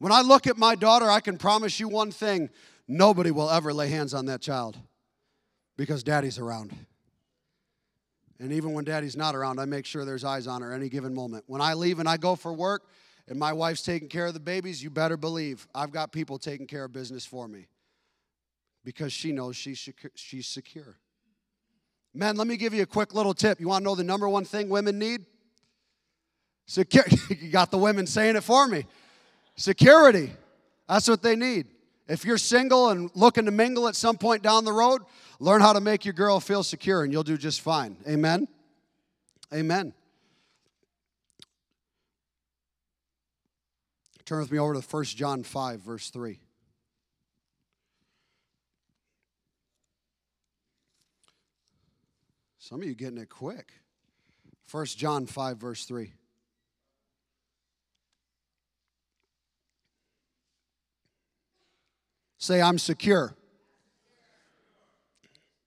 When 0.00 0.10
I 0.10 0.22
look 0.22 0.48
at 0.48 0.58
my 0.58 0.74
daughter, 0.74 1.08
I 1.08 1.20
can 1.20 1.38
promise 1.38 1.78
you 1.78 1.86
one 1.86 2.10
thing 2.10 2.50
nobody 2.88 3.30
will 3.30 3.48
ever 3.48 3.72
lay 3.72 3.90
hands 3.90 4.12
on 4.12 4.26
that 4.26 4.40
child 4.40 4.76
because 5.76 6.02
daddy's 6.02 6.36
around. 6.36 6.74
And 8.40 8.52
even 8.52 8.72
when 8.72 8.84
daddy's 8.84 9.16
not 9.16 9.36
around, 9.36 9.60
I 9.60 9.66
make 9.66 9.86
sure 9.86 10.04
there's 10.04 10.24
eyes 10.24 10.48
on 10.48 10.62
her 10.62 10.72
any 10.72 10.88
given 10.88 11.14
moment. 11.14 11.44
When 11.46 11.60
I 11.60 11.74
leave 11.74 12.00
and 12.00 12.08
I 12.08 12.16
go 12.16 12.34
for 12.34 12.52
work 12.52 12.82
and 13.28 13.38
my 13.38 13.52
wife's 13.52 13.82
taking 13.82 14.08
care 14.08 14.26
of 14.26 14.34
the 14.34 14.40
babies, 14.40 14.82
you 14.82 14.90
better 14.90 15.16
believe 15.16 15.68
I've 15.76 15.92
got 15.92 16.10
people 16.10 16.40
taking 16.40 16.66
care 16.66 16.82
of 16.82 16.92
business 16.92 17.24
for 17.24 17.46
me 17.46 17.68
because 18.84 19.12
she 19.12 19.30
knows 19.30 19.54
she's, 19.54 19.88
she's 20.16 20.48
secure. 20.48 20.96
Men, 22.18 22.34
let 22.34 22.48
me 22.48 22.56
give 22.56 22.74
you 22.74 22.82
a 22.82 22.86
quick 22.86 23.14
little 23.14 23.32
tip. 23.32 23.60
You 23.60 23.68
want 23.68 23.82
to 23.82 23.84
know 23.84 23.94
the 23.94 24.02
number 24.02 24.28
one 24.28 24.44
thing 24.44 24.68
women 24.68 24.98
need? 24.98 25.24
Security. 26.66 27.16
you 27.40 27.48
got 27.48 27.70
the 27.70 27.78
women 27.78 28.08
saying 28.08 28.34
it 28.34 28.42
for 28.42 28.66
me. 28.66 28.86
Security. 29.54 30.32
That's 30.88 31.08
what 31.08 31.22
they 31.22 31.36
need. 31.36 31.68
If 32.08 32.24
you're 32.24 32.36
single 32.36 32.88
and 32.88 33.08
looking 33.14 33.44
to 33.44 33.52
mingle 33.52 33.86
at 33.86 33.94
some 33.94 34.18
point 34.18 34.42
down 34.42 34.64
the 34.64 34.72
road, 34.72 35.02
learn 35.38 35.60
how 35.60 35.72
to 35.74 35.80
make 35.80 36.04
your 36.04 36.12
girl 36.12 36.40
feel 36.40 36.64
secure 36.64 37.04
and 37.04 37.12
you'll 37.12 37.22
do 37.22 37.38
just 37.38 37.60
fine. 37.60 37.96
Amen? 38.08 38.48
Amen. 39.54 39.94
Turn 44.24 44.40
with 44.40 44.50
me 44.50 44.58
over 44.58 44.74
to 44.74 44.80
1 44.80 45.04
John 45.04 45.44
5, 45.44 45.80
verse 45.82 46.10
3. 46.10 46.40
Some 52.68 52.82
of 52.82 52.86
you 52.86 52.94
getting 52.94 53.16
it 53.16 53.30
quick. 53.30 53.72
1 54.70 54.84
John 54.88 55.24
5, 55.24 55.56
verse 55.56 55.86
3. 55.86 56.12
Say, 62.36 62.60
I'm 62.60 62.78
secure. 62.78 63.34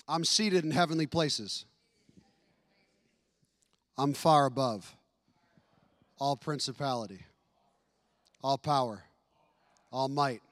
I'm 0.08 0.24
seated 0.24 0.64
in 0.64 0.70
heavenly 0.70 1.08
places. 1.08 1.66
I'm 3.98 4.14
far 4.14 4.46
above 4.46 4.96
all 6.20 6.36
principality, 6.36 7.22
all 8.44 8.60
power, 8.60 9.06
all 9.92 10.08
might, 10.08 10.44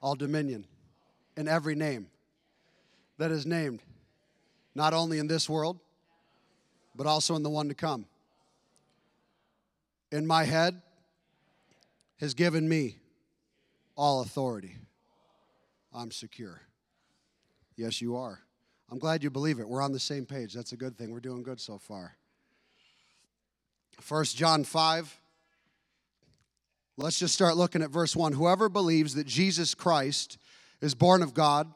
all 0.00 0.14
dominion, 0.14 0.64
in 1.36 1.48
every 1.48 1.74
name 1.74 2.06
that 3.18 3.30
is 3.30 3.44
named, 3.44 3.82
not 4.76 4.92
only 4.92 5.18
in 5.18 5.26
this 5.26 5.48
world, 5.48 5.80
but 6.94 7.06
also 7.06 7.34
in 7.34 7.42
the 7.42 7.48
one 7.48 7.68
to 7.68 7.74
come. 7.74 8.04
In 10.12 10.26
my 10.26 10.44
head 10.44 10.82
has 12.20 12.34
given 12.34 12.68
me 12.68 12.98
all 13.96 14.20
authority. 14.20 14.76
I'm 15.94 16.10
secure. 16.10 16.60
Yes, 17.76 18.02
you 18.02 18.16
are. 18.16 18.40
I'm 18.90 18.98
glad 18.98 19.24
you 19.24 19.30
believe 19.30 19.58
it. 19.58 19.68
We're 19.68 19.82
on 19.82 19.92
the 19.92 19.98
same 19.98 20.26
page. 20.26 20.52
That's 20.52 20.72
a 20.72 20.76
good 20.76 20.96
thing. 20.96 21.10
We're 21.10 21.20
doing 21.20 21.42
good 21.42 21.58
so 21.58 21.78
far. 21.78 22.14
1 24.06 24.24
John 24.26 24.62
5. 24.62 25.20
Let's 26.98 27.18
just 27.18 27.34
start 27.34 27.56
looking 27.56 27.82
at 27.82 27.90
verse 27.90 28.14
1. 28.14 28.34
Whoever 28.34 28.68
believes 28.68 29.14
that 29.14 29.26
Jesus 29.26 29.74
Christ 29.74 30.36
is 30.82 30.94
born 30.94 31.22
of 31.22 31.32
God, 31.32 31.72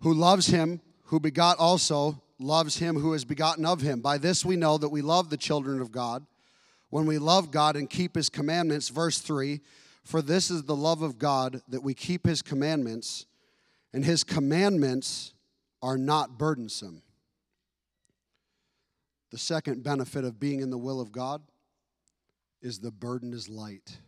who 0.00 0.12
loves 0.12 0.48
him, 0.48 0.80
who 1.06 1.20
begot 1.20 1.58
also, 1.58 2.20
loves 2.38 2.76
him 2.78 2.96
who 2.96 3.14
is 3.14 3.24
begotten 3.24 3.64
of 3.64 3.80
him. 3.80 4.00
By 4.00 4.18
this 4.18 4.44
we 4.44 4.56
know 4.56 4.78
that 4.78 4.88
we 4.88 5.02
love 5.02 5.30
the 5.30 5.36
children 5.36 5.80
of 5.80 5.90
God, 5.90 6.26
when 6.90 7.06
we 7.06 7.18
love 7.18 7.50
God 7.50 7.76
and 7.76 7.88
keep 7.88 8.14
his 8.14 8.28
commandments. 8.28 8.88
Verse 8.88 9.18
3 9.18 9.60
For 10.04 10.22
this 10.22 10.50
is 10.50 10.64
the 10.64 10.76
love 10.76 11.02
of 11.02 11.18
God, 11.18 11.62
that 11.68 11.82
we 11.82 11.94
keep 11.94 12.26
his 12.26 12.42
commandments, 12.42 13.26
and 13.92 14.04
his 14.04 14.24
commandments 14.24 15.32
are 15.82 15.98
not 15.98 16.38
burdensome. 16.38 17.02
The 19.30 19.38
second 19.38 19.82
benefit 19.82 20.24
of 20.24 20.40
being 20.40 20.60
in 20.60 20.70
the 20.70 20.78
will 20.78 21.00
of 21.00 21.12
God 21.12 21.42
is 22.62 22.78
the 22.78 22.90
burden 22.90 23.32
is 23.32 23.48
light. 23.48 23.98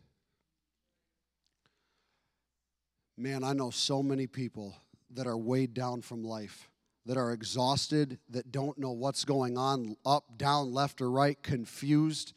Man, 3.16 3.42
I 3.42 3.52
know 3.52 3.70
so 3.70 4.02
many 4.02 4.26
people 4.26 4.76
that 5.10 5.26
are 5.26 5.36
weighed 5.36 5.74
down 5.74 6.02
from 6.02 6.22
life, 6.22 6.68
that 7.08 7.16
are 7.16 7.32
exhausted, 7.32 8.18
that 8.28 8.52
don't 8.52 8.76
know 8.78 8.92
what's 8.92 9.24
going 9.24 9.56
on, 9.56 9.96
up, 10.04 10.24
down, 10.36 10.74
left, 10.74 11.00
or 11.00 11.10
right, 11.10 11.42
confused 11.42 12.34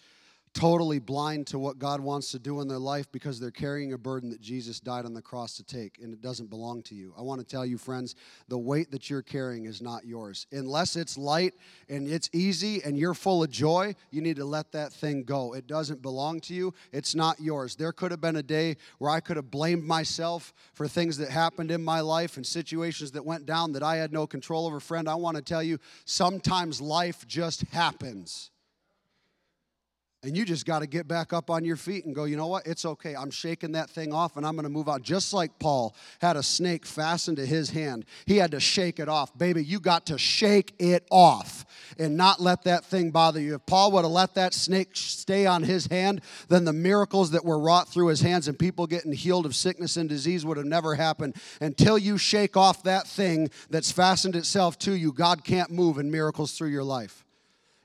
totally 0.53 1.00
blind 1.00 1.48
to 1.48 1.58
what 1.58 1.79
God 1.79 2.01
wants 2.01 2.31
to 2.31 2.39
do 2.39 2.60
in 2.60 2.67
their 2.67 2.77
life 2.77 3.10
because 3.12 3.39
they're 3.39 3.51
carrying 3.51 3.93
a 3.93 3.98
burden 3.98 4.29
that 4.31 4.41
Jesus 4.41 4.79
died 4.79 5.05
on 5.05 5.13
the 5.13 5.22
cross 5.22 5.55
to 5.55 5.63
take 5.63 6.00
and 6.01 6.13
it 6.13 6.22
doesn't 6.22 6.50
belong 6.50 6.81
to 6.84 6.96
you. 6.96 7.13
I 7.17 7.22
want 7.22 7.39
to 7.39 7.48
tell 7.48 7.65
you, 7.65 7.77
friends, 7.77 8.15
the 8.50 8.58
weight 8.58 8.91
that 8.91 9.10
you're 9.10 9.22
carrying 9.22 9.65
is 9.65 9.81
not 9.81 10.05
yours. 10.05 10.48
Unless 10.51 10.98
it's 10.98 11.17
light 11.17 11.53
and 11.88 12.08
it's 12.08 12.29
easy 12.34 12.84
and 12.84 12.98
you're 12.98 13.13
full 13.13 13.43
of 13.43 13.50
joy, 13.50 13.96
you 14.10 14.22
need 14.22 14.36
to 14.36 14.46
let 14.46 14.74
that 14.74 14.91
thing 14.91 15.24
go. 15.24 15.53
It 15.53 15.67
doesn't 15.67 16.01
belong 16.01 16.41
to 16.41 16.53
you, 16.53 16.74
it's 16.91 17.15
not 17.15 17.39
yours. 17.39 17.75
There 17.75 17.93
could 17.93 18.12
have 18.12 18.22
been 18.22 18.36
a 18.36 18.43
day 18.43 18.75
where 18.98 19.12
I 19.12 19.22
could 19.22 19.38
have 19.38 19.51
blamed 19.51 19.86
myself 19.86 20.53
for 20.74 20.88
things 20.88 21.17
that 21.17 21.29
happened 21.29 21.72
in 21.72 21.84
my 21.84 22.01
life 22.01 22.36
and 22.36 22.46
situations 22.46 23.12
that 23.12 23.25
went 23.25 23.46
down 23.46 23.72
that 23.74 23.84
I 23.84 23.96
had 23.96 24.12
no 24.12 24.27
control 24.27 24.67
over. 24.67 24.79
Friend, 24.79 25.08
I 25.08 25.15
want 25.15 25.38
to 25.38 25.43
tell 25.43 25.63
you, 25.63 25.79
sometimes 26.05 26.81
life 26.81 27.25
just 27.25 27.62
happens. 27.72 28.51
And 30.24 30.38
you 30.38 30.46
just 30.46 30.68
got 30.68 30.80
to 30.80 30.88
get 30.88 31.08
back 31.08 31.34
up 31.34 31.50
on 31.50 31.66
your 31.66 31.75
feet 31.75 32.06
and 32.06 32.13
go, 32.13 32.25
you 32.25 32.38
know 32.38 32.46
what? 32.46 32.68
It's 32.68 32.86
okay. 32.86 33.16
I'm 33.16 33.32
shaking 33.32 33.72
that 33.72 33.90
thing 33.90 34.13
off 34.13 34.38
and 34.38 34.46
I'm 34.46 34.54
going 34.54 34.66
to 34.66 34.70
move 34.70 34.88
on. 34.88 35.01
Just 35.01 35.34
like 35.34 35.58
Paul 35.58 35.96
had 36.22 36.36
a 36.36 36.44
snake 36.44 36.86
fastened 36.86 37.38
to 37.38 37.46
his 37.46 37.72
hand, 37.72 38.06
he 38.28 38.38
had 38.38 38.51
to 38.51 38.60
shake 38.60 39.00
it 39.00 39.10
off. 39.10 39.36
Baby, 39.36 39.63
you 39.63 39.80
got 39.80 40.06
to 40.08 40.20
shake 40.20 40.75
it 40.78 41.08
off 41.10 41.66
and 41.98 42.18
not 42.18 42.40
let 42.40 42.66
that 42.66 42.86
thing 42.86 43.10
bother 43.10 43.40
you. 43.40 43.56
If 43.56 43.66
Paul 43.66 43.94
would 43.94 44.04
have 44.04 44.12
let 44.12 44.36
that 44.36 44.54
snake 44.54 44.90
stay 44.94 45.48
on 45.48 45.63
his 45.63 45.88
hand, 45.88 46.22
then 46.50 46.66
the 46.66 46.74
miracles 46.74 47.32
that 47.32 47.44
were 47.44 47.58
wrought 47.58 47.90
through 47.90 48.08
his 48.08 48.22
hands 48.22 48.48
and 48.48 48.60
people 48.60 48.86
getting 48.86 49.13
healed 49.13 49.48
of 49.48 49.56
sickness 49.56 49.98
and 49.98 50.08
disease 50.08 50.46
would 50.46 50.58
have 50.58 50.68
never 50.68 50.94
happened. 50.94 51.36
Until 51.60 51.98
you 51.98 52.20
shake 52.20 52.56
off 52.56 52.84
that 52.84 53.08
thing 53.08 53.50
that's 53.72 53.92
fastened 53.92 54.36
itself 54.36 54.78
to 54.80 54.96
you, 54.96 55.13
God 55.13 55.44
can't 55.44 55.72
move 55.72 55.98
in 55.98 56.12
miracles 56.12 56.56
through 56.56 56.70
your 56.70 56.84
life. 56.84 57.25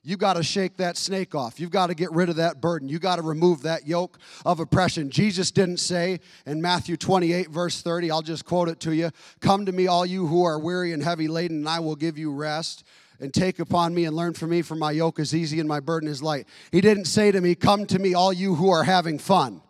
You 0.06 0.16
got 0.16 0.34
to 0.34 0.44
shake 0.44 0.76
that 0.76 0.96
snake 0.96 1.34
off. 1.34 1.58
You've 1.58 1.72
got 1.72 1.88
to 1.88 1.94
get 1.94 2.12
rid 2.12 2.28
of 2.28 2.36
that 2.36 2.60
burden. 2.60 2.88
You 2.88 3.00
got 3.00 3.16
to 3.16 3.22
remove 3.22 3.62
that 3.62 3.88
yoke 3.88 4.20
of 4.44 4.60
oppression. 4.60 5.10
Jesus 5.10 5.50
didn't 5.50 5.78
say 5.78 6.20
in 6.46 6.62
Matthew 6.62 6.96
28, 6.96 7.50
verse 7.50 7.82
30, 7.82 8.12
I'll 8.12 8.22
just 8.22 8.44
quote 8.44 8.68
it 8.68 8.78
to 8.80 8.94
you 8.94 9.10
Come 9.40 9.66
to 9.66 9.72
me, 9.72 9.88
all 9.88 10.06
you 10.06 10.28
who 10.28 10.44
are 10.44 10.60
weary 10.60 10.92
and 10.92 11.02
heavy 11.02 11.26
laden, 11.26 11.56
and 11.56 11.68
I 11.68 11.80
will 11.80 11.96
give 11.96 12.16
you 12.18 12.32
rest. 12.32 12.84
And 13.18 13.34
take 13.34 13.58
upon 13.58 13.96
me 13.96 14.04
and 14.04 14.14
learn 14.14 14.34
from 14.34 14.50
me, 14.50 14.62
for 14.62 14.76
my 14.76 14.92
yoke 14.92 15.18
is 15.18 15.34
easy 15.34 15.58
and 15.58 15.68
my 15.68 15.80
burden 15.80 16.08
is 16.08 16.22
light. 16.22 16.46
He 16.70 16.80
didn't 16.80 17.06
say 17.06 17.32
to 17.32 17.40
me, 17.40 17.56
Come 17.56 17.84
to 17.86 17.98
me, 17.98 18.14
all 18.14 18.32
you 18.32 18.54
who 18.54 18.70
are 18.70 18.84
having 18.84 19.18
fun. 19.18 19.60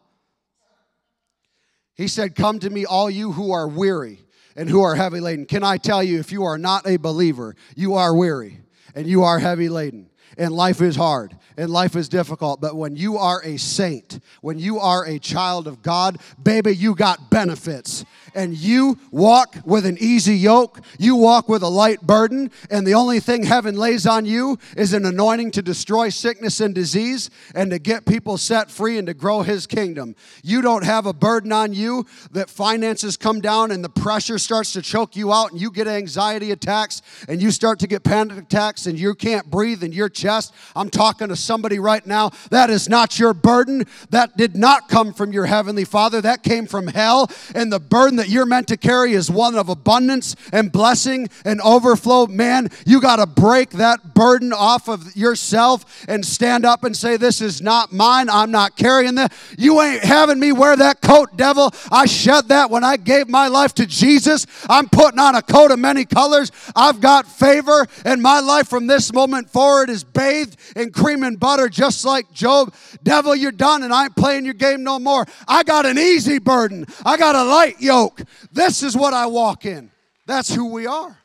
He 1.94 2.08
said, 2.08 2.34
Come 2.34 2.58
to 2.58 2.68
me, 2.68 2.84
all 2.84 3.08
you 3.08 3.32
who 3.32 3.52
are 3.52 3.66
weary 3.66 4.26
and 4.54 4.68
who 4.68 4.82
are 4.82 4.96
heavy 4.96 5.20
laden. 5.20 5.46
Can 5.46 5.62
I 5.62 5.78
tell 5.78 6.02
you, 6.02 6.18
if 6.18 6.30
you 6.30 6.44
are 6.44 6.58
not 6.58 6.86
a 6.86 6.98
believer, 6.98 7.56
you 7.74 7.94
are 7.94 8.14
weary 8.14 8.60
and 8.94 9.06
you 9.06 9.22
are 9.22 9.38
heavy 9.38 9.70
laden 9.70 10.10
and 10.36 10.52
life 10.52 10.80
is 10.80 10.96
hard 10.96 11.36
and 11.56 11.70
life 11.70 11.96
is 11.96 12.08
difficult. 12.08 12.60
But 12.60 12.76
when 12.76 12.96
you 12.96 13.16
are 13.16 13.42
a 13.44 13.56
saint, 13.56 14.20
when 14.40 14.58
you 14.58 14.78
are 14.78 15.04
a 15.04 15.18
child 15.18 15.66
of 15.66 15.82
God, 15.82 16.18
baby, 16.42 16.74
you 16.74 16.94
got 16.94 17.30
benefits. 17.30 18.04
And 18.36 18.56
you 18.56 18.98
walk 19.10 19.56
with 19.64 19.86
an 19.86 19.96
easy 19.98 20.36
yoke, 20.36 20.80
you 20.98 21.16
walk 21.16 21.48
with 21.48 21.62
a 21.62 21.68
light 21.68 22.02
burden, 22.02 22.50
and 22.70 22.86
the 22.86 22.94
only 22.94 23.18
thing 23.18 23.44
heaven 23.44 23.76
lays 23.76 24.06
on 24.06 24.26
you 24.26 24.58
is 24.76 24.92
an 24.92 25.06
anointing 25.06 25.52
to 25.52 25.62
destroy 25.62 26.10
sickness 26.10 26.60
and 26.60 26.74
disease 26.74 27.30
and 27.54 27.70
to 27.70 27.78
get 27.78 28.04
people 28.04 28.36
set 28.36 28.70
free 28.70 28.98
and 28.98 29.06
to 29.06 29.14
grow 29.14 29.40
his 29.40 29.66
kingdom. 29.66 30.14
You 30.42 30.60
don't 30.60 30.84
have 30.84 31.06
a 31.06 31.14
burden 31.14 31.50
on 31.50 31.72
you 31.72 32.04
that 32.32 32.50
finances 32.50 33.16
come 33.16 33.40
down 33.40 33.70
and 33.70 33.82
the 33.82 33.88
pressure 33.88 34.38
starts 34.38 34.72
to 34.74 34.82
choke 34.82 35.16
you 35.16 35.32
out 35.32 35.52
and 35.52 35.60
you 35.60 35.70
get 35.70 35.88
anxiety 35.88 36.50
attacks 36.50 37.00
and 37.28 37.40
you 37.40 37.50
start 37.50 37.78
to 37.78 37.86
get 37.86 38.04
panic 38.04 38.36
attacks 38.36 38.86
and 38.86 38.98
you 38.98 39.14
can't 39.14 39.50
breathe 39.50 39.82
in 39.82 39.92
your 39.92 40.10
chest. 40.10 40.52
I'm 40.74 40.90
talking 40.90 41.28
to 41.28 41.36
somebody 41.36 41.78
right 41.78 42.06
now. 42.06 42.32
That 42.50 42.68
is 42.68 42.86
not 42.86 43.18
your 43.18 43.32
burden. 43.32 43.84
That 44.10 44.36
did 44.36 44.56
not 44.56 44.90
come 44.90 45.14
from 45.14 45.32
your 45.32 45.46
heavenly 45.46 45.84
Father. 45.84 46.20
That 46.20 46.42
came 46.42 46.66
from 46.66 46.88
hell. 46.88 47.30
And 47.54 47.72
the 47.72 47.80
burden 47.80 48.16
that 48.16 48.25
you're 48.28 48.46
meant 48.46 48.68
to 48.68 48.76
carry 48.76 49.12
is 49.12 49.30
one 49.30 49.56
of 49.56 49.68
abundance 49.68 50.36
and 50.52 50.70
blessing 50.70 51.28
and 51.44 51.60
overflow. 51.60 52.26
Man, 52.26 52.68
you 52.84 53.00
got 53.00 53.16
to 53.16 53.26
break 53.26 53.70
that 53.70 54.14
burden 54.14 54.52
off 54.52 54.88
of 54.88 55.16
yourself 55.16 56.04
and 56.08 56.24
stand 56.24 56.64
up 56.64 56.84
and 56.84 56.96
say, 56.96 57.16
This 57.16 57.40
is 57.40 57.60
not 57.60 57.92
mine. 57.92 58.28
I'm 58.28 58.50
not 58.50 58.76
carrying 58.76 59.16
that. 59.16 59.32
You 59.58 59.80
ain't 59.80 60.02
having 60.02 60.38
me 60.38 60.52
wear 60.52 60.76
that 60.76 61.00
coat, 61.00 61.36
devil. 61.36 61.72
I 61.90 62.06
shed 62.06 62.48
that 62.48 62.70
when 62.70 62.84
I 62.84 62.96
gave 62.96 63.28
my 63.28 63.48
life 63.48 63.74
to 63.74 63.86
Jesus. 63.86 64.46
I'm 64.68 64.88
putting 64.88 65.18
on 65.18 65.34
a 65.34 65.42
coat 65.42 65.70
of 65.70 65.78
many 65.78 66.04
colors. 66.04 66.50
I've 66.74 67.00
got 67.00 67.26
favor, 67.26 67.86
and 68.04 68.22
my 68.22 68.40
life 68.40 68.68
from 68.68 68.86
this 68.86 69.12
moment 69.12 69.50
forward 69.50 69.90
is 69.90 70.04
bathed 70.04 70.56
in 70.74 70.90
cream 70.90 71.22
and 71.22 71.38
butter, 71.38 71.68
just 71.68 72.04
like 72.04 72.32
Job. 72.32 72.74
Devil, 73.02 73.34
you're 73.34 73.52
done, 73.52 73.82
and 73.82 73.92
I 73.92 74.04
ain't 74.04 74.16
playing 74.16 74.44
your 74.44 74.54
game 74.54 74.82
no 74.82 74.98
more. 74.98 75.26
I 75.46 75.62
got 75.62 75.86
an 75.86 75.98
easy 75.98 76.38
burden, 76.38 76.86
I 77.04 77.16
got 77.16 77.34
a 77.34 77.44
light 77.44 77.80
yoke. 78.06 78.22
This 78.52 78.82
is 78.82 78.96
what 78.96 79.14
I 79.14 79.26
walk 79.26 79.66
in. 79.66 79.90
That's 80.26 80.54
who 80.54 80.72
we 80.72 80.86
are. 80.86 81.18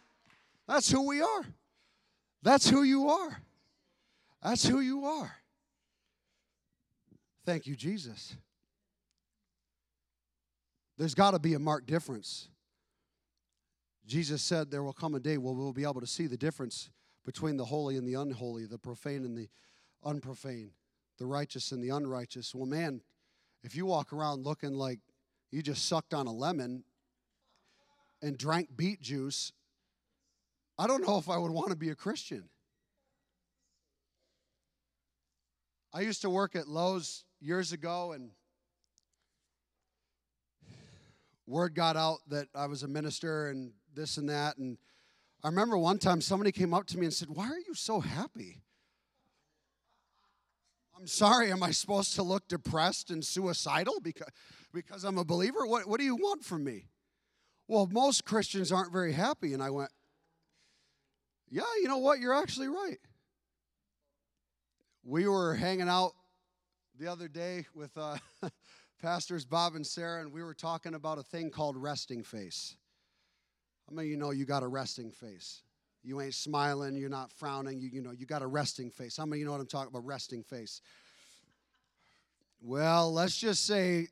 That's 0.68 0.90
who 0.92 1.08
we 1.08 1.22
are. 1.22 1.46
That's 2.44 2.70
who 2.70 2.84
you 2.84 3.10
are. 3.10 3.42
That's 4.44 4.66
who 4.66 4.80
you 4.80 5.06
are. 5.06 5.32
Thank 7.46 7.68
you, 7.68 7.76
Jesus. 7.76 8.36
There's 10.98 11.16
got 11.16 11.32
to 11.32 11.40
be 11.40 11.54
a 11.54 11.60
marked 11.60 11.88
difference. 11.88 12.48
Jesus 14.06 14.42
said 14.42 14.70
there 14.70 14.84
will 14.84 14.94
come 14.94 15.16
a 15.16 15.20
day 15.20 15.38
where 15.38 15.54
we'll 15.54 15.74
be 15.74 15.84
able 15.84 16.02
to 16.02 16.08
see 16.08 16.28
the 16.28 16.38
difference 16.38 16.90
between 17.26 17.58
the 17.58 17.66
holy 17.66 17.98
and 17.98 18.08
the 18.08 18.16
unholy, 18.16 18.66
the 18.66 18.78
profane 18.78 19.24
and 19.24 19.38
the 19.38 19.50
unprofane, 20.06 20.70
the 21.18 21.26
righteous 21.26 21.72
and 21.72 21.84
the 21.84 21.90
unrighteous. 21.90 22.54
Well, 22.56 22.66
man, 22.66 23.02
if 23.64 23.76
you 23.76 23.86
walk 23.86 24.12
around 24.14 24.44
looking 24.44 24.74
like 24.74 25.00
you 25.51 25.62
just 25.62 25.88
sucked 25.88 26.13
on 26.13 26.27
a 26.27 26.31
lemon 26.31 26.84
and 28.22 28.38
drank 28.38 28.70
beet 28.75 29.01
juice, 29.01 29.51
I 30.77 30.88
don't 30.88 31.05
know 31.05 31.17
if 31.17 31.29
I 31.29 31.38
would 31.38 31.51
want 31.51 31.70
to 31.70 31.75
be 31.75 31.89
a 31.89 31.96
Christian. 31.96 32.50
I 35.93 36.01
used 36.01 36.22
to 36.22 36.29
work 36.29 36.55
at 36.55 36.67
Lowe's 36.67 37.25
years 37.41 37.74
ago, 37.74 38.13
and 38.13 38.31
word 41.46 41.75
got 41.75 41.98
out 41.98 42.20
that 42.29 42.48
I 42.55 42.67
was 42.67 42.84
a 42.84 42.88
minister 42.88 43.50
and 43.50 43.74
this 43.93 44.17
and 44.17 44.29
that. 44.29 44.58
And 44.58 44.77
I 45.43 45.50
remember 45.50 45.77
one 45.77 45.98
time 45.98 46.22
somebody 46.22 46.53
came 46.53 46.74
up 46.74 46.88
to 46.88 46.98
me 46.98 47.05
and 47.05 47.13
said, 47.13 47.29
Why 47.29 47.48
are 47.48 47.60
you 47.60 47.74
so 47.74 48.00
happy? 48.00 48.62
I'm 50.98 51.08
sorry, 51.08 51.51
am 51.51 51.63
I 51.63 51.72
supposed 51.72 52.15
to 52.15 52.24
look 52.24 52.48
depressed 52.48 53.10
and 53.10 53.25
suicidal? 53.25 54.00
Because 54.01 54.29
because 54.74 55.04
I'm 55.04 55.18
a 55.18 55.25
believer? 55.25 55.66
What, 55.66 55.88
what 55.88 56.00
do 56.00 56.06
you 56.06 56.16
want 56.16 56.44
from 56.44 56.63
me? 56.63 56.86
Well, 57.68 57.88
most 57.92 58.25
Christians 58.25 58.72
aren't 58.72 58.92
very 58.92 59.13
happy. 59.13 59.54
And 59.54 59.63
I 59.63 59.70
went, 59.70 59.92
Yeah, 61.50 61.63
you 61.82 61.88
know 61.88 62.00
what? 62.00 62.20
You're 62.20 62.34
actually 62.34 62.68
right. 62.68 63.00
We 65.04 65.28
were 65.28 65.56
hanging 65.56 65.90
out 65.90 66.12
the 67.00 67.08
other 67.08 67.28
day 67.28 67.66
with 67.74 67.98
uh, 67.98 68.18
pastors 69.01 69.46
Bob 69.46 69.75
and 69.75 69.86
Sarah, 69.86 70.22
and 70.22 70.32
we 70.32 70.44
were 70.44 70.54
talking 70.54 70.94
about 70.94 71.18
a 71.18 71.24
thing 71.24 71.50
called 71.50 71.75
resting 71.75 72.24
face. 72.24 72.75
How 73.90 73.96
many 73.96 74.10
of 74.10 74.12
you 74.12 74.18
know 74.18 74.32
you 74.32 74.46
got 74.46 74.63
a 74.63 74.68
resting 74.68 75.12
face? 75.12 75.63
You 76.04 76.22
ain't 76.22 76.34
smiling, 76.34 76.96
you're 76.96 77.10
not 77.10 77.32
frowning, 77.32 77.80
you, 77.80 77.90
you 77.92 78.01
know, 78.01 78.12
you 78.12 78.25
got 78.25 78.42
a 78.42 78.48
resting 78.48 78.90
face. 78.90 79.18
How 79.18 79.25
many 79.25 79.38
of 79.38 79.40
you 79.40 79.46
know 79.46 79.51
what 79.51 79.62
I'm 79.62 79.68
talking 79.68 79.90
about? 79.90 80.06
Resting 80.06 80.44
face. 80.44 80.82
Well, 82.62 83.12
let's 83.12 83.38
just 83.38 83.66
say 83.66 84.08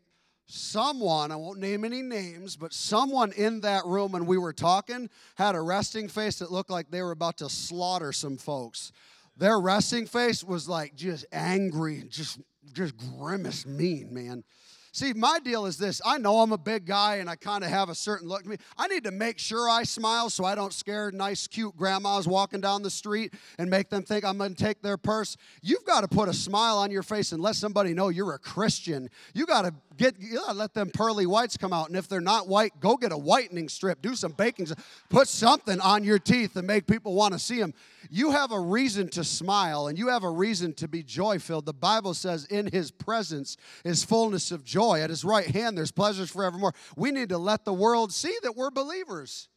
someone, 0.50 1.32
I 1.32 1.36
won't 1.36 1.60
name 1.60 1.86
any 1.86 2.01
names, 2.01 2.56
but 2.56 2.74
someone 2.74 3.32
in 3.34 3.62
that 3.62 3.86
room 3.86 4.13
when 4.13 4.25
we 4.25 4.38
were 4.38 4.53
talking 4.53 5.10
had 5.36 5.56
a 5.56 5.62
resting 5.62 6.08
face 6.08 6.39
that 6.39 6.51
looked 6.51 6.70
like 6.70 6.89
they 6.89 7.01
were 7.01 7.12
about 7.12 7.38
to 7.38 7.50
slaughter 7.50 8.12
some 8.12 8.38
folks. 8.38 8.91
Their 9.38 9.60
resting 9.60 10.06
face 10.06 10.44
was 10.44 10.68
like 10.68 10.96
just 10.96 11.25
angry, 11.32 12.03
just 12.10 12.39
just 12.74 12.96
grimace 12.98 13.65
mean, 13.65 14.13
man. 14.13 14.44
See, 14.91 15.13
my 15.13 15.39
deal 15.39 15.65
is 15.65 15.77
this 15.77 16.01
I 16.03 16.18
know 16.18 16.39
I'm 16.39 16.51
a 16.51 16.58
big 16.58 16.86
guy 16.86 17.18
and 17.18 17.29
I 17.29 17.36
kind 17.36 17.63
of 17.63 17.70
have 17.70 17.89
a 17.89 17.96
certain 17.96 18.27
look 18.27 18.44
to 18.44 18.50
me. 18.50 18.58
I 18.77 18.88
need 18.88 19.03
to 19.03 19.12
make 19.12 19.38
sure 19.38 19.70
I 19.70 19.84
smile 19.84 20.29
so 20.29 20.46
I 20.46 20.56
don't 20.56 20.74
scare 20.74 21.12
nice, 21.12 21.48
cute 21.48 21.75
grandmas 21.77 22.27
walking 22.27 22.60
down 22.60 22.82
the 22.82 22.89
street 22.89 23.34
and 23.58 23.70
make 23.70 23.89
them 23.89 24.03
think 24.03 24.25
I'm 24.25 24.38
going 24.38 24.56
to 24.56 24.63
take 24.63 24.82
their 24.82 24.98
purse. 24.98 25.38
You've 25.62 25.86
got 25.86 26.01
to 26.01 26.08
put 26.08 26.27
a 26.27 26.34
smile 26.34 26.77
on 26.79 26.91
your 26.91 27.03
face 27.03 27.32
and 27.32 27.41
let 27.41 27.56
somebody 27.56 27.94
know 27.94 28.10
you're 28.10 28.34
a 28.34 28.39
Christian. 28.39 29.10
You 29.34 29.46
got 29.46 29.62
to 29.63 29.74
get, 30.00 30.15
gotta 30.34 30.53
let 30.53 30.74
them 30.74 30.89
pearly 30.89 31.27
whites 31.27 31.58
come 31.58 31.72
out. 31.72 31.89
And 31.89 31.98
if 31.98 32.08
they're 32.08 32.22
not 32.22 32.48
white, 32.48 32.79
go 32.79 32.98
get 32.98 33.12
a 33.12 33.18
whitening 33.18 33.70
strip, 33.70 34.01
do 34.01 34.15
some 34.15 34.32
baking, 34.32 34.68
put 35.10 35.27
something 35.27 35.79
on 35.82 36.03
your 36.03 36.18
teeth 36.18 36.56
and 36.56 36.65
make 36.65 36.88
people 36.88 37.13
want 37.13 37.34
to 37.34 37.39
see 37.39 37.60
them. 37.60 37.74
You 38.10 38.32
have 38.32 38.51
a 38.51 38.60
reason 38.60 39.10
to 39.10 39.24
smile 39.24 39.88
and 39.88 39.98
you 40.00 40.08
have 40.08 40.24
a 40.24 40.29
reason 40.29 40.74
to 40.75 40.88
be 40.88 41.03
joy 41.03 41.38
filled. 41.38 41.65
The 41.65 41.74
Bible 41.74 42.15
says, 42.15 42.46
in 42.46 42.65
his 42.72 42.89
presence 42.89 43.58
is 43.84 44.03
fullness 44.03 44.51
of 44.51 44.63
joy. 44.63 45.01
At 45.01 45.12
his 45.12 45.24
right 45.24 45.48
hand, 45.48 45.77
there's 45.77 45.91
pleasures 45.91 46.32
forevermore. 46.32 46.74
We 46.96 47.12
need 47.12 47.29
to 47.29 47.38
let 47.38 47.65
the 47.65 47.74
world 47.74 48.12
see 48.12 48.36
that 48.41 48.56
we're 48.56 48.72
believers 48.72 49.50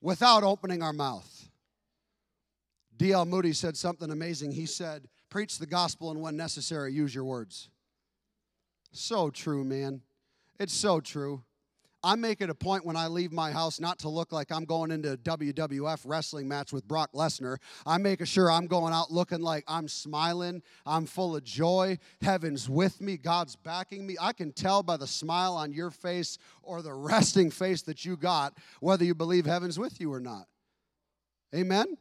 without 0.00 0.44
opening 0.44 0.82
our 0.82 0.92
mouth. 0.92 1.48
D.L. 2.96 3.24
Moody 3.24 3.54
said 3.54 3.76
something 3.78 4.10
amazing. 4.10 4.52
He 4.52 4.66
said, 4.66 5.08
Preach 5.30 5.58
the 5.58 5.66
gospel 5.66 6.10
and 6.10 6.20
when 6.20 6.36
necessary, 6.36 6.92
use 6.92 7.14
your 7.14 7.24
words. 7.24 7.70
So 8.92 9.30
true, 9.30 9.64
man. 9.64 10.02
It's 10.58 10.74
so 10.74 11.00
true. 11.00 11.42
I 12.02 12.14
make 12.14 12.40
it 12.40 12.48
a 12.48 12.54
point 12.54 12.86
when 12.86 12.96
I 12.96 13.08
leave 13.08 13.30
my 13.30 13.52
house 13.52 13.78
not 13.78 13.98
to 14.00 14.08
look 14.08 14.32
like 14.32 14.50
I'm 14.50 14.64
going 14.64 14.90
into 14.90 15.12
a 15.12 15.16
WWF 15.18 16.00
wrestling 16.06 16.48
match 16.48 16.72
with 16.72 16.88
Brock 16.88 17.12
Lesnar. 17.12 17.58
I 17.84 17.98
make 17.98 18.26
sure 18.26 18.50
I'm 18.50 18.66
going 18.66 18.94
out 18.94 19.10
looking 19.10 19.40
like 19.40 19.64
I'm 19.68 19.86
smiling, 19.86 20.62
I'm 20.86 21.04
full 21.04 21.36
of 21.36 21.44
joy, 21.44 21.98
heaven's 22.22 22.70
with 22.70 23.02
me, 23.02 23.18
God's 23.18 23.54
backing 23.54 24.06
me. 24.06 24.16
I 24.18 24.32
can 24.32 24.52
tell 24.52 24.82
by 24.82 24.96
the 24.96 25.06
smile 25.06 25.54
on 25.56 25.74
your 25.74 25.90
face 25.90 26.38
or 26.62 26.80
the 26.80 26.94
resting 26.94 27.50
face 27.50 27.82
that 27.82 28.04
you 28.04 28.16
got 28.16 28.56
whether 28.80 29.04
you 29.04 29.14
believe 29.14 29.44
heaven's 29.44 29.78
with 29.78 30.00
you 30.00 30.10
or 30.12 30.20
not. 30.20 30.46
Amen? 31.54 31.98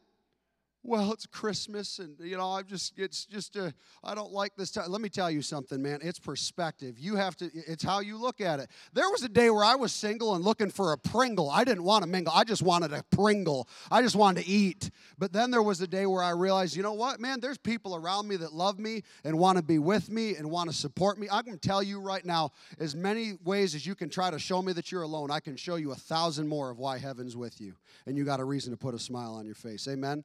Well 0.84 1.12
it's 1.12 1.26
christmas 1.26 2.00
and 2.00 2.16
you 2.20 2.38
know 2.38 2.52
i'm 2.52 2.66
just 2.66 2.94
it's 2.98 3.26
just 3.26 3.56
a, 3.56 3.74
i 4.04 4.16
don't 4.16 4.32
like 4.32 4.56
this 4.56 4.72
time 4.72 4.90
let 4.90 5.02
me 5.02 5.10
tell 5.10 5.30
you 5.30 5.42
something 5.42 5.82
man 5.82 6.00
it's 6.02 6.20
perspective. 6.20 6.98
You 7.00 7.16
have 7.16 7.36
to 7.38 7.50
it's 7.54 7.84
how 7.84 8.00
you 8.00 8.18
look 8.18 8.42
at 8.42 8.60
it. 8.60 8.70
There 8.94 9.10
was 9.10 9.24
a 9.24 9.30
day 9.30 9.50
where 9.50 9.64
i 9.64 9.76
was 9.76 9.94
single 9.94 10.36
and 10.36 10.44
looking 10.44 10.70
for 10.70 10.92
a 10.92 10.98
pringle. 10.98 11.50
I 11.50 11.64
didn't 11.64 11.84
want 11.84 12.04
to 12.04 12.10
mingle. 12.10 12.34
I 12.36 12.44
just 12.44 12.62
wanted 12.62 12.94
a 12.94 13.04
pringle. 13.12 13.68
I 13.92 14.02
just 14.02 14.16
wanted 14.16 14.44
to 14.44 14.50
eat. 14.50 14.90
But 15.18 15.34
then 15.34 15.52
there 15.52 15.64
was 15.64 15.82
a 15.82 15.88
day 15.88 16.06
where 16.06 16.24
i 16.24 16.32
realized 16.32 16.76
you 16.76 16.84
know 16.84 16.94
what 16.94 17.20
man 17.20 17.40
there's 17.40 17.58
people 17.58 17.96
around 17.96 18.28
me 18.28 18.36
that 18.38 18.54
love 18.54 18.80
me 18.80 19.04
and 19.24 19.38
want 19.38 19.58
to 19.58 19.64
be 19.64 19.80
with 19.80 20.10
me 20.10 20.36
and 20.36 20.50
want 20.50 20.70
to 20.70 20.76
support 20.76 21.18
me. 21.20 21.28
I 21.32 21.42
can 21.42 21.60
tell 21.60 21.82
you 21.82 22.00
right 22.00 22.26
now 22.26 22.52
as 22.80 22.96
many 22.96 23.34
ways 23.44 23.76
as 23.76 23.86
you 23.86 23.96
can 23.96 24.10
try 24.10 24.32
to 24.32 24.40
show 24.40 24.62
me 24.62 24.74
that 24.74 24.92
you're 24.92 25.04
alone 25.04 25.32
i 25.32 25.40
can 25.40 25.56
show 25.56 25.76
you 25.76 25.92
a 25.92 25.96
thousand 25.96 26.48
more 26.48 26.70
of 26.70 26.80
why 26.80 26.98
heaven's 26.98 27.36
with 27.36 27.62
you. 27.62 27.76
And 28.06 28.18
you 28.18 28.26
got 28.26 28.40
a 28.40 28.46
reason 28.46 28.72
to 28.72 28.78
put 28.78 28.94
a 28.94 29.00
smile 29.00 29.34
on 29.36 29.46
your 29.46 29.56
face. 29.56 29.88
Amen 29.88 30.24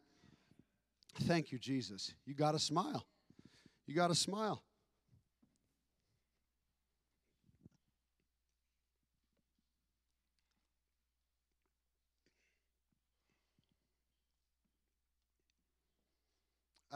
Thank 1.14 1.53
you, 1.53 1.59
Jesus. 1.59 2.12
You 2.27 2.35
got 2.35 2.53
to 2.53 2.59
smile. 2.59 3.07
You 3.87 3.94
got 3.94 4.09
to 4.09 4.14
smile. 4.14 4.62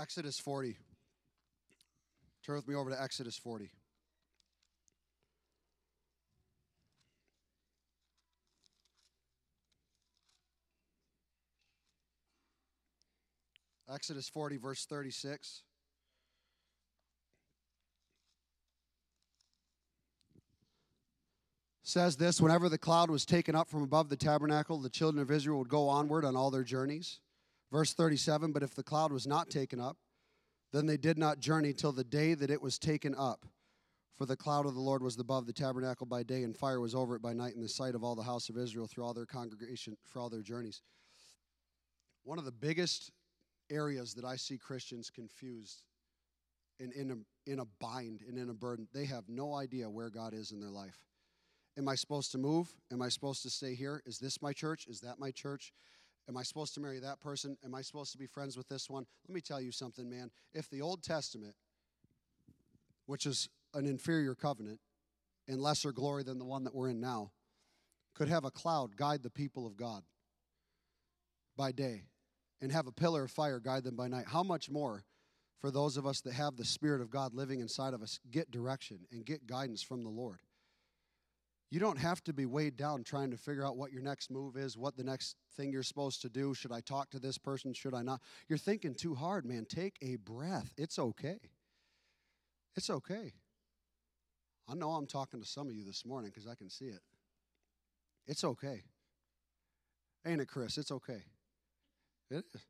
Exodus 0.00 0.38
40. 0.38 0.76
Turn 2.44 2.56
with 2.56 2.68
me 2.68 2.74
over 2.74 2.90
to 2.90 3.00
Exodus 3.00 3.36
40. 3.36 3.70
Exodus 13.92 14.28
40, 14.28 14.58
verse 14.58 14.84
36. 14.84 15.62
Says 21.82 22.16
this 22.18 22.38
Whenever 22.38 22.68
the 22.68 22.76
cloud 22.76 23.10
was 23.10 23.24
taken 23.24 23.54
up 23.54 23.70
from 23.70 23.82
above 23.82 24.10
the 24.10 24.16
tabernacle, 24.16 24.78
the 24.78 24.90
children 24.90 25.22
of 25.22 25.30
Israel 25.30 25.58
would 25.58 25.70
go 25.70 25.88
onward 25.88 26.26
on 26.26 26.36
all 26.36 26.50
their 26.50 26.64
journeys. 26.64 27.20
Verse 27.72 27.94
37 27.94 28.52
But 28.52 28.62
if 28.62 28.74
the 28.74 28.82
cloud 28.82 29.10
was 29.10 29.26
not 29.26 29.48
taken 29.48 29.80
up, 29.80 29.96
then 30.70 30.84
they 30.84 30.98
did 30.98 31.16
not 31.16 31.40
journey 31.40 31.72
till 31.72 31.92
the 31.92 32.04
day 32.04 32.34
that 32.34 32.50
it 32.50 32.60
was 32.60 32.78
taken 32.78 33.14
up. 33.14 33.46
For 34.18 34.26
the 34.26 34.36
cloud 34.36 34.66
of 34.66 34.74
the 34.74 34.80
Lord 34.80 35.02
was 35.02 35.18
above 35.18 35.46
the 35.46 35.52
tabernacle 35.54 36.04
by 36.04 36.24
day, 36.24 36.42
and 36.42 36.54
fire 36.54 36.80
was 36.80 36.94
over 36.94 37.16
it 37.16 37.22
by 37.22 37.32
night 37.32 37.54
in 37.54 37.62
the 37.62 37.68
sight 37.68 37.94
of 37.94 38.04
all 38.04 38.14
the 38.14 38.22
house 38.22 38.50
of 38.50 38.58
Israel 38.58 38.86
through 38.86 39.04
all 39.04 39.14
their 39.14 39.24
congregation 39.24 39.96
for 40.04 40.18
all 40.18 40.28
their 40.28 40.42
journeys. 40.42 40.82
One 42.24 42.38
of 42.38 42.44
the 42.44 42.52
biggest 42.52 43.12
areas 43.70 44.14
that 44.14 44.24
I 44.24 44.36
see 44.36 44.58
Christians 44.58 45.10
confused 45.10 45.82
and 46.80 46.92
in 46.92 47.10
a, 47.10 47.50
in 47.50 47.60
a 47.60 47.64
bind 47.80 48.22
and 48.26 48.38
in 48.38 48.50
a 48.50 48.54
burden. 48.54 48.88
They 48.92 49.04
have 49.06 49.24
no 49.28 49.54
idea 49.54 49.90
where 49.90 50.10
God 50.10 50.34
is 50.34 50.52
in 50.52 50.60
their 50.60 50.70
life. 50.70 50.98
Am 51.76 51.88
I 51.88 51.94
supposed 51.94 52.32
to 52.32 52.38
move? 52.38 52.72
Am 52.92 53.02
I 53.02 53.08
supposed 53.08 53.42
to 53.42 53.50
stay 53.50 53.74
here? 53.74 54.02
Is 54.06 54.18
this 54.18 54.42
my 54.42 54.52
church? 54.52 54.86
Is 54.88 55.00
that 55.00 55.18
my 55.18 55.30
church? 55.30 55.72
Am 56.28 56.36
I 56.36 56.42
supposed 56.42 56.74
to 56.74 56.80
marry 56.80 56.98
that 56.98 57.20
person? 57.20 57.56
Am 57.64 57.74
I 57.74 57.82
supposed 57.82 58.12
to 58.12 58.18
be 58.18 58.26
friends 58.26 58.56
with 58.56 58.68
this 58.68 58.90
one? 58.90 59.06
Let 59.26 59.34
me 59.34 59.40
tell 59.40 59.60
you 59.60 59.72
something, 59.72 60.10
man. 60.10 60.30
If 60.52 60.68
the 60.68 60.82
Old 60.82 61.02
Testament, 61.02 61.54
which 63.06 63.26
is 63.26 63.48
an 63.74 63.86
inferior 63.86 64.34
covenant 64.34 64.80
in 65.46 65.60
lesser 65.60 65.92
glory 65.92 66.24
than 66.24 66.38
the 66.38 66.44
one 66.44 66.64
that 66.64 66.74
we're 66.74 66.90
in 66.90 67.00
now, 67.00 67.30
could 68.14 68.28
have 68.28 68.44
a 68.44 68.50
cloud 68.50 68.96
guide 68.96 69.22
the 69.22 69.30
people 69.30 69.66
of 69.66 69.76
God 69.76 70.02
by 71.56 71.72
day 71.72 72.02
and 72.60 72.72
have 72.72 72.86
a 72.86 72.92
pillar 72.92 73.24
of 73.24 73.30
fire 73.30 73.60
guide 73.60 73.84
them 73.84 73.96
by 73.96 74.08
night, 74.08 74.26
how 74.28 74.42
much 74.42 74.70
more 74.70 75.04
for 75.60 75.70
those 75.70 75.96
of 75.96 76.06
us 76.06 76.20
that 76.22 76.34
have 76.34 76.56
the 76.56 76.64
Spirit 76.64 77.00
of 77.00 77.10
God 77.10 77.34
living 77.34 77.60
inside 77.60 77.94
of 77.94 78.02
us 78.02 78.20
get 78.30 78.50
direction 78.50 79.00
and 79.10 79.24
get 79.24 79.46
guidance 79.46 79.82
from 79.82 80.02
the 80.02 80.08
Lord? 80.08 80.40
You 81.70 81.80
don't 81.80 81.98
have 81.98 82.24
to 82.24 82.32
be 82.32 82.46
weighed 82.46 82.76
down 82.76 83.04
trying 83.04 83.30
to 83.30 83.36
figure 83.36 83.66
out 83.66 83.76
what 83.76 83.92
your 83.92 84.00
next 84.00 84.30
move 84.30 84.56
is, 84.56 84.76
what 84.76 84.96
the 84.96 85.04
next 85.04 85.36
thing 85.54 85.70
you're 85.70 85.82
supposed 85.82 86.22
to 86.22 86.30
do. 86.30 86.54
Should 86.54 86.72
I 86.72 86.80
talk 86.80 87.10
to 87.10 87.18
this 87.18 87.36
person? 87.36 87.74
Should 87.74 87.94
I 87.94 88.02
not? 88.02 88.22
You're 88.48 88.58
thinking 88.58 88.94
too 88.94 89.14
hard, 89.14 89.44
man. 89.44 89.66
Take 89.68 89.96
a 90.00 90.16
breath. 90.16 90.72
It's 90.78 90.98
okay. 90.98 91.40
It's 92.74 92.88
okay. 92.88 93.32
I 94.66 94.74
know 94.74 94.90
I'm 94.90 95.06
talking 95.06 95.40
to 95.40 95.46
some 95.46 95.68
of 95.68 95.74
you 95.74 95.84
this 95.84 96.06
morning 96.06 96.30
because 96.34 96.48
I 96.48 96.54
can 96.54 96.70
see 96.70 96.86
it. 96.86 97.00
It's 98.26 98.44
okay. 98.44 98.82
Ain't 100.26 100.40
it, 100.40 100.48
Chris? 100.48 100.78
It's 100.78 100.92
okay. 100.92 101.22
It 102.30 102.44
is. 102.54 102.62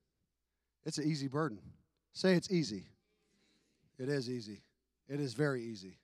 It's 0.85 0.99
an 0.99 1.05
easy 1.05 1.29
burden. 1.29 1.61
Say 2.13 2.35
it's 2.35 2.51
easy. 2.51 2.87
It 3.99 4.09
is 4.09 4.31
easy. 4.31 4.63
It 5.09 5.21
is 5.21 5.35
very 5.35 5.63
easy. 5.63 5.99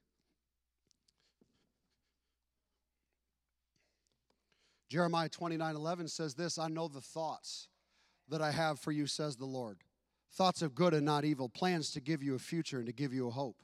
Jeremiah 4.91 5.29
29 5.29 5.75
11 5.75 6.09
says 6.09 6.35
this 6.35 6.59
I 6.59 6.69
know 6.69 6.89
the 6.89 7.01
thoughts 7.01 7.69
that 8.29 8.41
I 8.43 8.51
have 8.51 8.79
for 8.79 8.93
you, 8.93 9.07
says 9.07 9.37
the 9.37 9.45
Lord. 9.45 9.79
Thoughts 10.33 10.63
of 10.63 10.75
good 10.75 10.95
and 10.95 11.05
not 11.05 11.25
evil, 11.25 11.49
plans 11.49 11.91
to 11.93 12.01
give 12.01 12.23
you 12.23 12.35
a 12.35 12.39
future 12.39 12.79
and 12.79 12.87
to 12.87 12.93
give 12.93 13.13
you 13.13 13.29
a 13.29 13.31
hope. 13.31 13.57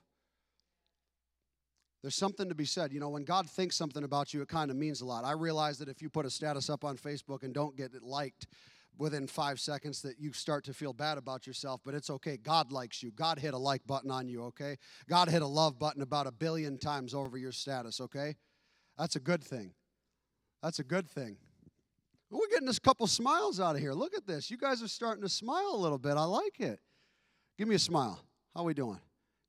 There's 2.03 2.15
something 2.15 2.49
to 2.49 2.55
be 2.55 2.65
said. 2.65 2.93
You 2.93 3.01
know, 3.01 3.11
when 3.11 3.25
God 3.25 3.49
thinks 3.49 3.77
something 3.77 4.05
about 4.05 4.33
you, 4.33 4.41
it 4.41 4.49
kind 4.49 4.71
of 4.71 4.77
means 4.77 5.01
a 5.03 5.05
lot. 5.05 5.25
I 5.25 5.33
realize 5.33 5.79
that 5.79 5.89
if 5.89 6.01
you 6.01 6.09
put 6.09 6.25
a 6.25 6.31
status 6.31 6.71
up 6.71 6.85
on 6.85 6.97
Facebook 6.97 7.43
and 7.43 7.53
don't 7.53 7.77
get 7.77 7.95
it 7.95 8.03
liked, 8.03 8.47
within 8.99 9.27
five 9.27 9.59
seconds 9.59 10.03
that 10.03 10.19
you 10.19 10.33
start 10.33 10.65
to 10.65 10.75
feel 10.75 10.93
bad 10.93 11.17
about 11.19 11.47
yourself, 11.47 11.81
but 11.85 11.95
it's 11.95 12.11
okay. 12.11 12.37
God 12.37 12.71
likes 12.71 13.03
you. 13.03 13.11
God 13.11 13.39
hit 13.39 13.55
a 13.55 13.59
like 13.59 13.87
button 13.87 14.11
on 14.11 14.29
you, 14.29 14.45
okay? 14.45 14.77
God 15.09 15.29
hit 15.29 15.43
a 15.43 15.47
love 15.47 15.79
button 15.79 16.03
about 16.03 16.27
a 16.27 16.33
billion 16.33 16.79
times 16.79 17.15
over 17.15 17.39
your 17.39 17.53
status, 17.53 18.01
okay? 18.01 18.37
That's 18.99 19.17
a 19.17 19.21
good 19.21 19.43
thing. 19.43 19.73
That's 20.63 20.79
a 20.79 20.85
good 20.85 21.09
thing. 21.09 21.39
We're 22.31 22.47
getting 22.49 22.67
this 22.67 22.79
couple 22.79 23.07
smiles 23.07 23.59
out 23.59 23.75
of 23.75 23.81
here. 23.81 23.93
Look 23.93 24.15
at 24.15 24.27
this. 24.27 24.51
You 24.51 24.57
guys 24.57 24.83
are 24.83 24.89
starting 24.89 25.23
to 25.23 25.29
smile 25.29 25.73
a 25.73 25.77
little 25.77 25.99
bit. 25.99 26.17
I 26.17 26.25
like 26.25 26.61
it. 26.61 26.79
Give 27.59 27.67
me 27.67 27.75
a 27.75 27.81
smile. 27.81 28.21
How 28.55 28.63
we 28.63 28.75
doing? 28.75 29.01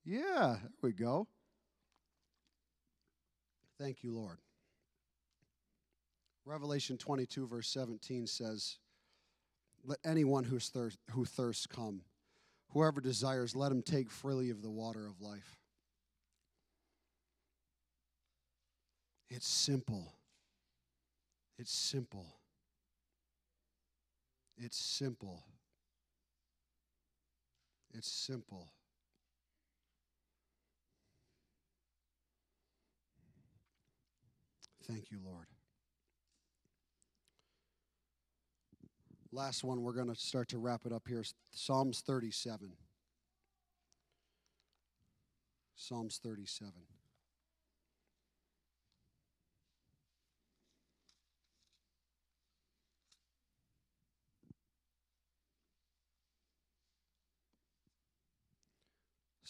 Yeah, 0.04 0.56
there 0.60 0.70
we 0.82 0.94
go. 0.94 1.28
Thank 3.80 4.04
you, 4.04 4.14
Lord. 4.14 4.38
Revelation 6.46 6.98
22, 6.98 7.48
verse 7.48 7.68
17 7.70 8.26
says, 8.26 8.78
Let 9.84 10.00
anyone 10.04 10.44
who's 10.44 10.70
thir- 10.70 10.92
who 11.12 11.26
thirsts 11.26 11.66
come. 11.66 12.02
Whoever 12.70 13.02
desires, 13.02 13.56
let 13.56 13.72
him 13.72 13.82
take 13.82 14.10
freely 14.10 14.50
of 14.50 14.62
the 14.62 14.70
water 14.70 15.06
of 15.08 15.22
life. 15.22 15.58
It's 19.30 19.48
simple. 19.48 20.14
It's 21.58 21.72
simple. 21.72 22.38
It's 24.58 24.78
simple. 24.78 25.44
It's 27.94 28.10
simple. 28.10 28.72
Thank 34.84 35.12
you, 35.12 35.20
Lord. 35.24 35.48
Last 39.34 39.64
one, 39.64 39.82
we're 39.82 39.94
going 39.94 40.14
to 40.14 40.16
start 40.16 40.50
to 40.50 40.58
wrap 40.58 40.82
it 40.86 40.92
up 40.92 41.08
here. 41.08 41.24
Psalms 41.52 42.02
37. 42.02 42.74
Psalms 45.76 46.20
37. 46.22 46.74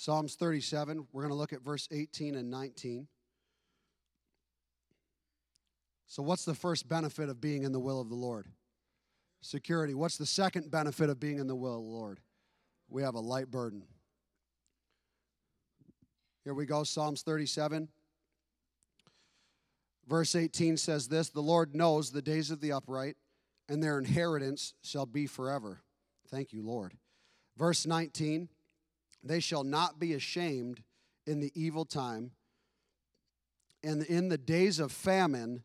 Psalms 0.01 0.33
37, 0.33 1.05
we're 1.11 1.21
going 1.21 1.29
to 1.29 1.35
look 1.35 1.53
at 1.53 1.61
verse 1.61 1.87
18 1.91 2.33
and 2.33 2.49
19. 2.49 3.07
So, 6.07 6.23
what's 6.23 6.43
the 6.43 6.55
first 6.55 6.89
benefit 6.89 7.29
of 7.29 7.39
being 7.39 7.61
in 7.61 7.71
the 7.71 7.79
will 7.79 8.01
of 8.01 8.09
the 8.09 8.15
Lord? 8.15 8.47
Security. 9.41 9.93
What's 9.93 10.17
the 10.17 10.25
second 10.25 10.69
benefit 10.71 11.09
of 11.09 11.19
being 11.19 11.39
in 11.39 11.47
the 11.47 11.55
will 11.55 11.77
of 11.77 11.83
the 11.83 11.89
Lord? 11.89 12.19
We 12.89 13.03
have 13.03 13.15
a 13.15 13.19
light 13.19 13.49
burden. 13.49 13.83
Here 16.43 16.53
we 16.53 16.65
go, 16.65 16.83
Psalms 16.83 17.21
37. 17.21 17.87
Verse 20.07 20.35
18 20.35 20.77
says 20.77 21.07
this 21.07 21.29
The 21.29 21.41
Lord 21.41 21.75
knows 21.75 22.11
the 22.11 22.21
days 22.21 22.51
of 22.51 22.61
the 22.61 22.73
upright, 22.73 23.15
and 23.69 23.81
their 23.81 23.97
inheritance 23.97 24.73
shall 24.83 25.05
be 25.05 25.27
forever. 25.27 25.81
Thank 26.29 26.53
you, 26.53 26.63
Lord. 26.63 26.93
Verse 27.57 27.85
19 27.85 28.49
they 29.23 29.39
shall 29.39 29.63
not 29.63 29.99
be 29.99 30.13
ashamed 30.13 30.81
in 31.25 31.39
the 31.39 31.51
evil 31.53 31.85
time. 31.85 32.31
And 33.83 34.03
in 34.03 34.29
the 34.29 34.37
days 34.37 34.79
of 34.79 34.91
famine, 34.91 35.63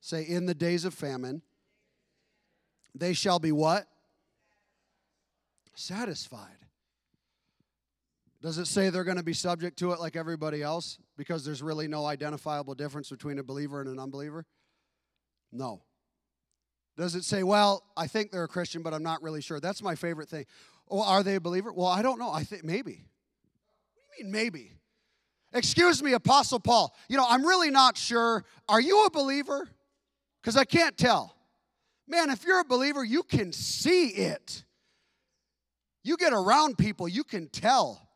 say, 0.00 0.22
in 0.22 0.46
the 0.46 0.54
days 0.54 0.84
of 0.84 0.94
famine, 0.94 1.42
they 2.98 3.12
shall 3.12 3.38
be 3.38 3.52
what? 3.52 3.86
Satisfied. 5.74 6.56
Does 8.42 8.58
it 8.58 8.66
say 8.66 8.90
they're 8.90 9.04
going 9.04 9.16
to 9.16 9.22
be 9.22 9.32
subject 9.32 9.78
to 9.78 9.92
it 9.92 10.00
like 10.00 10.14
everybody 10.16 10.62
else 10.62 10.98
because 11.16 11.44
there's 11.44 11.62
really 11.62 11.88
no 11.88 12.06
identifiable 12.06 12.74
difference 12.74 13.10
between 13.10 13.38
a 13.38 13.42
believer 13.42 13.80
and 13.80 13.88
an 13.90 13.98
unbeliever? 13.98 14.44
No. 15.52 15.82
Does 16.96 17.14
it 17.14 17.24
say, 17.24 17.42
well, 17.42 17.82
I 17.96 18.06
think 18.06 18.30
they're 18.30 18.44
a 18.44 18.48
Christian, 18.48 18.82
but 18.82 18.94
I'm 18.94 19.02
not 19.02 19.22
really 19.22 19.42
sure? 19.42 19.60
That's 19.60 19.82
my 19.82 19.94
favorite 19.94 20.28
thing. 20.28 20.46
Are 20.90 21.22
they 21.22 21.34
a 21.34 21.40
believer? 21.40 21.72
Well, 21.72 21.88
I 21.88 22.02
don't 22.02 22.18
know. 22.18 22.30
I 22.30 22.44
think 22.44 22.64
maybe. 22.64 23.04
What 23.94 24.16
do 24.16 24.24
you 24.24 24.24
mean 24.24 24.32
maybe? 24.32 24.72
Excuse 25.52 26.02
me, 26.02 26.12
Apostle 26.12 26.60
Paul. 26.60 26.94
You 27.08 27.16
know, 27.16 27.26
I'm 27.28 27.44
really 27.44 27.70
not 27.70 27.96
sure. 27.96 28.44
Are 28.68 28.80
you 28.80 29.04
a 29.04 29.10
believer? 29.10 29.68
Because 30.40 30.56
I 30.56 30.64
can't 30.64 30.96
tell. 30.96 31.35
Man, 32.08 32.30
if 32.30 32.44
you're 32.44 32.60
a 32.60 32.64
believer, 32.64 33.04
you 33.04 33.22
can 33.22 33.52
see 33.52 34.08
it. 34.08 34.64
You 36.04 36.16
get 36.16 36.32
around 36.32 36.78
people, 36.78 37.08
you 37.08 37.24
can 37.24 37.48
tell. 37.48 38.08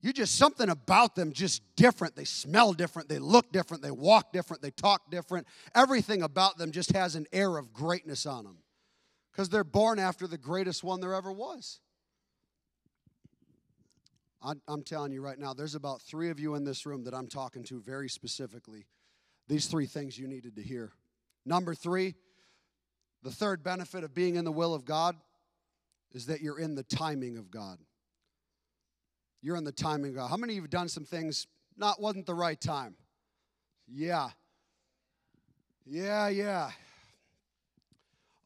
You 0.00 0.12
just 0.12 0.36
something 0.36 0.68
about 0.68 1.16
them 1.16 1.32
just 1.32 1.60
different. 1.74 2.14
They 2.14 2.24
smell 2.24 2.72
different, 2.72 3.08
they 3.08 3.18
look 3.18 3.50
different, 3.50 3.82
they 3.82 3.90
walk 3.90 4.32
different, 4.32 4.62
they 4.62 4.70
talk 4.70 5.10
different. 5.10 5.48
Everything 5.74 6.22
about 6.22 6.56
them 6.56 6.70
just 6.70 6.92
has 6.92 7.16
an 7.16 7.26
air 7.32 7.56
of 7.56 7.72
greatness 7.72 8.24
on 8.24 8.44
them 8.44 8.58
because 9.32 9.48
they're 9.48 9.64
born 9.64 9.98
after 9.98 10.28
the 10.28 10.38
greatest 10.38 10.84
one 10.84 11.00
there 11.00 11.14
ever 11.14 11.32
was. 11.32 11.80
I'm 14.40 14.84
telling 14.84 15.10
you 15.10 15.20
right 15.20 15.36
now, 15.36 15.52
there's 15.52 15.74
about 15.74 16.00
three 16.00 16.30
of 16.30 16.38
you 16.38 16.54
in 16.54 16.62
this 16.62 16.86
room 16.86 17.02
that 17.04 17.14
I'm 17.14 17.26
talking 17.26 17.64
to 17.64 17.80
very 17.80 18.08
specifically. 18.08 18.86
These 19.48 19.66
three 19.66 19.86
things 19.86 20.16
you 20.16 20.28
needed 20.28 20.54
to 20.54 20.62
hear. 20.62 20.92
Number 21.44 21.74
three, 21.74 22.14
the 23.22 23.30
third 23.30 23.62
benefit 23.62 24.04
of 24.04 24.14
being 24.14 24.36
in 24.36 24.44
the 24.44 24.52
will 24.52 24.74
of 24.74 24.84
God 24.84 25.16
is 26.12 26.26
that 26.26 26.40
you're 26.40 26.58
in 26.58 26.74
the 26.74 26.82
timing 26.82 27.36
of 27.36 27.50
God. 27.50 27.78
You're 29.42 29.56
in 29.56 29.64
the 29.64 29.72
timing 29.72 30.10
of 30.10 30.16
God. 30.16 30.28
How 30.28 30.36
many 30.36 30.54
of 30.54 30.56
you 30.56 30.62
have 30.62 30.70
done 30.70 30.88
some 30.88 31.04
things 31.04 31.46
not 31.76 32.00
wasn't 32.00 32.26
the 32.26 32.34
right 32.34 32.60
time? 32.60 32.94
Yeah. 33.86 34.30
Yeah, 35.84 36.28
yeah. 36.28 36.70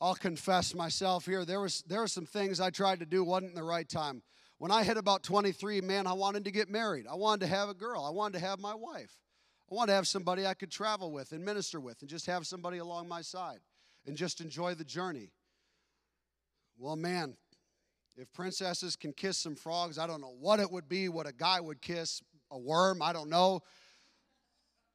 I'll 0.01 0.15
confess 0.15 0.75
myself 0.75 1.27
here. 1.27 1.45
There 1.45 1.61
was 1.61 1.83
there 1.87 2.01
were 2.01 2.09
some 2.09 2.27
things 2.27 2.61
I 2.61 2.71
tried 2.71 3.01
to 3.01 3.07
do 3.07 3.23
wasn't 3.23 3.55
the 3.55 3.63
right 3.63 3.89
time. 3.89 4.23
When 4.59 4.71
I 4.71 4.85
hit 4.85 4.97
about 4.97 5.23
23, 5.23 5.81
man, 5.81 6.07
I 6.07 6.13
wanted 6.13 6.45
to 6.45 6.51
get 6.51 6.69
married. 6.69 7.07
I 7.11 7.15
wanted 7.15 7.41
to 7.41 7.47
have 7.49 7.69
a 7.69 7.75
girl. 7.75 8.05
I 8.05 8.11
wanted 8.11 8.39
to 8.39 8.45
have 8.45 8.61
my 8.61 8.75
wife. 8.75 9.17
I 9.71 9.75
wanted 9.75 9.93
to 9.93 9.97
have 9.97 10.07
somebody 10.07 10.47
I 10.47 10.55
could 10.55 10.71
travel 10.71 11.11
with 11.11 11.33
and 11.33 11.45
minister 11.45 11.81
with 11.81 12.01
and 12.01 12.11
just 12.11 12.27
have 12.27 12.47
somebody 12.47 12.79
along 12.79 13.09
my 13.09 13.23
side 13.23 13.61
and 14.07 14.17
just 14.17 14.41
enjoy 14.41 14.75
the 14.75 14.85
journey. 14.85 15.31
Well, 16.79 16.97
man, 16.97 17.37
if 18.17 18.33
princesses 18.33 18.97
can 18.97 19.13
kiss 19.13 19.39
some 19.39 19.55
frogs, 19.55 19.99
I 19.99 20.07
don't 20.07 20.21
know 20.21 20.35
what 20.39 20.61
it 20.61 20.71
would 20.71 20.89
be, 20.89 21.09
what 21.09 21.29
a 21.29 21.33
guy 21.33 21.61
would 21.61 21.81
kiss, 21.81 22.23
a 22.51 22.59
worm, 22.59 23.03
I 23.03 23.13
don't 23.13 23.31
know. 23.31 23.61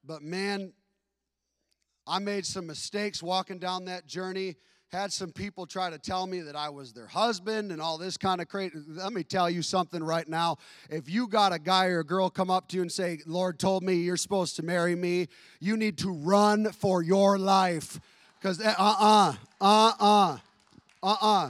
But 0.03 0.21
man, 0.21 0.73
I 2.05 2.19
made 2.19 2.45
some 2.45 2.67
mistakes 2.67 3.21
walking 3.23 3.59
down 3.59 3.85
that 3.85 4.07
journey 4.07 4.55
had 4.89 5.11
some 5.11 5.31
people 5.31 5.65
try 5.65 5.89
to 5.89 5.97
tell 5.97 6.25
me 6.25 6.39
that 6.41 6.55
I 6.55 6.69
was 6.69 6.93
their 6.93 7.07
husband 7.07 7.71
and 7.71 7.81
all 7.81 7.97
this 7.97 8.15
kind 8.15 8.39
of 8.39 8.47
crazy. 8.47 8.75
Let 8.87 9.11
me 9.11 9.23
tell 9.23 9.49
you 9.49 9.61
something 9.61 10.01
right 10.01 10.27
now. 10.27 10.57
If 10.89 11.09
you 11.09 11.27
got 11.27 11.51
a 11.51 11.59
guy 11.59 11.87
or 11.87 11.99
a 11.99 12.05
girl 12.05 12.29
come 12.29 12.49
up 12.49 12.69
to 12.69 12.77
you 12.77 12.83
and 12.83 12.91
say, 12.91 13.19
Lord 13.25 13.59
told 13.59 13.83
me 13.83 13.95
you're 13.95 14.15
supposed 14.15 14.55
to 14.57 14.63
marry 14.63 14.95
me, 14.95 15.27
you 15.59 15.75
need 15.75 15.97
to 15.99 16.09
run 16.09 16.71
for 16.71 17.03
your 17.03 17.37
life. 17.37 17.99
Because 18.39 18.61
uh 18.61 18.73
uh, 18.77 19.33
uh 19.61 19.91
uh, 19.99 20.37
uh 21.03 21.15
uh. 21.21 21.49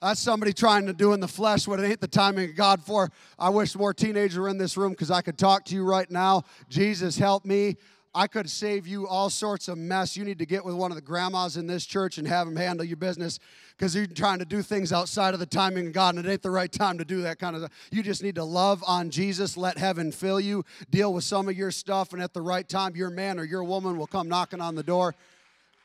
That's 0.00 0.20
somebody 0.20 0.52
trying 0.52 0.86
to 0.86 0.92
do 0.92 1.12
in 1.12 1.20
the 1.20 1.28
flesh 1.28 1.66
what 1.66 1.80
it 1.80 1.84
ain't 1.84 2.00
the 2.00 2.06
timing 2.06 2.50
of 2.50 2.56
God 2.56 2.82
for. 2.84 3.10
I 3.36 3.48
wish 3.48 3.74
more 3.74 3.92
teenagers 3.92 4.38
were 4.38 4.48
in 4.48 4.56
this 4.56 4.76
room 4.76 4.92
because 4.92 5.10
I 5.10 5.22
could 5.22 5.36
talk 5.36 5.64
to 5.66 5.74
you 5.74 5.82
right 5.84 6.08
now. 6.08 6.44
Jesus, 6.68 7.18
help 7.18 7.44
me. 7.44 7.76
I 8.14 8.26
could 8.26 8.48
save 8.48 8.86
you 8.86 9.06
all 9.06 9.28
sorts 9.28 9.68
of 9.68 9.76
mess. 9.76 10.16
You 10.16 10.24
need 10.24 10.38
to 10.38 10.46
get 10.46 10.64
with 10.64 10.74
one 10.74 10.90
of 10.90 10.96
the 10.96 11.02
grandmas 11.02 11.56
in 11.56 11.66
this 11.66 11.84
church 11.84 12.16
and 12.18 12.26
have 12.26 12.46
them 12.46 12.56
handle 12.56 12.84
your 12.84 12.96
business 12.96 13.38
because 13.76 13.94
you're 13.94 14.06
trying 14.06 14.38
to 14.38 14.44
do 14.44 14.62
things 14.62 14.92
outside 14.92 15.34
of 15.34 15.40
the 15.40 15.46
timing 15.46 15.88
of 15.88 15.92
God 15.92 16.14
and 16.16 16.24
it 16.24 16.30
ain't 16.30 16.42
the 16.42 16.50
right 16.50 16.70
time 16.72 16.98
to 16.98 17.04
do 17.04 17.22
that 17.22 17.38
kind 17.38 17.54
of 17.54 17.62
stuff. 17.62 17.72
You 17.90 18.02
just 18.02 18.22
need 18.22 18.36
to 18.36 18.44
love 18.44 18.82
on 18.86 19.10
Jesus, 19.10 19.56
let 19.56 19.78
heaven 19.78 20.10
fill 20.10 20.40
you, 20.40 20.64
deal 20.90 21.12
with 21.12 21.24
some 21.24 21.48
of 21.48 21.56
your 21.56 21.70
stuff, 21.70 22.12
and 22.12 22.22
at 22.22 22.32
the 22.32 22.40
right 22.40 22.68
time, 22.68 22.96
your 22.96 23.10
man 23.10 23.38
or 23.38 23.44
your 23.44 23.62
woman 23.62 23.98
will 23.98 24.06
come 24.06 24.28
knocking 24.28 24.60
on 24.60 24.74
the 24.74 24.82
door. 24.82 25.14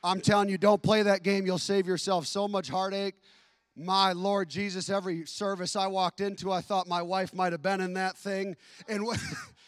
I'm 0.04 0.20
telling 0.20 0.50
you, 0.50 0.58
don't 0.58 0.82
play 0.82 1.04
that 1.04 1.24
game. 1.24 1.46
You'll 1.46 1.58
save 1.58 1.88
yourself 1.88 2.28
so 2.28 2.48
much 2.48 2.68
heartache. 2.70 3.16
My 3.76 4.12
Lord 4.12 4.50
Jesus, 4.50 4.90
every 4.90 5.26
service 5.26 5.76
I 5.76 5.88
walked 5.88 6.22
into, 6.22 6.52
I 6.52 6.62
thought 6.62 6.88
my 6.88 7.02
wife 7.02 7.34
might 7.34 7.54
have 7.54 7.62
been 7.62 7.82
in 7.82 7.94
that 7.94 8.18
thing. 8.18 8.56
And 8.88 9.08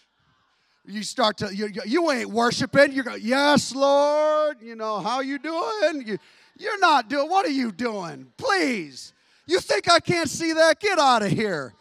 you 0.88 1.04
start 1.04 1.38
to 1.38 1.56
you, 1.56 1.70
you 1.86 2.12
ain't 2.12 2.30
worshiping 2.30 2.92
you 2.92 3.04
go 3.04 3.16
yes 3.16 3.74
lord 3.74 4.58
you 4.62 4.76
know 4.76 5.00
how 5.00 5.20
you 5.20 5.40
doing 5.40 6.04
you, 6.06 6.18
you're 6.58 6.80
not 6.80 7.10
doing 7.10 7.30
what 7.30 7.46
are 7.46 7.52
you 7.52 7.72
doing 7.72 8.28
please 8.38 9.14
you 9.48 9.60
think 9.60 9.90
i 9.90 10.00
can't 10.00 10.30
see 10.30 10.54
that 10.54 10.80
get 10.80 11.00
out 11.00 11.24
of 11.24 11.32
here 11.32 11.74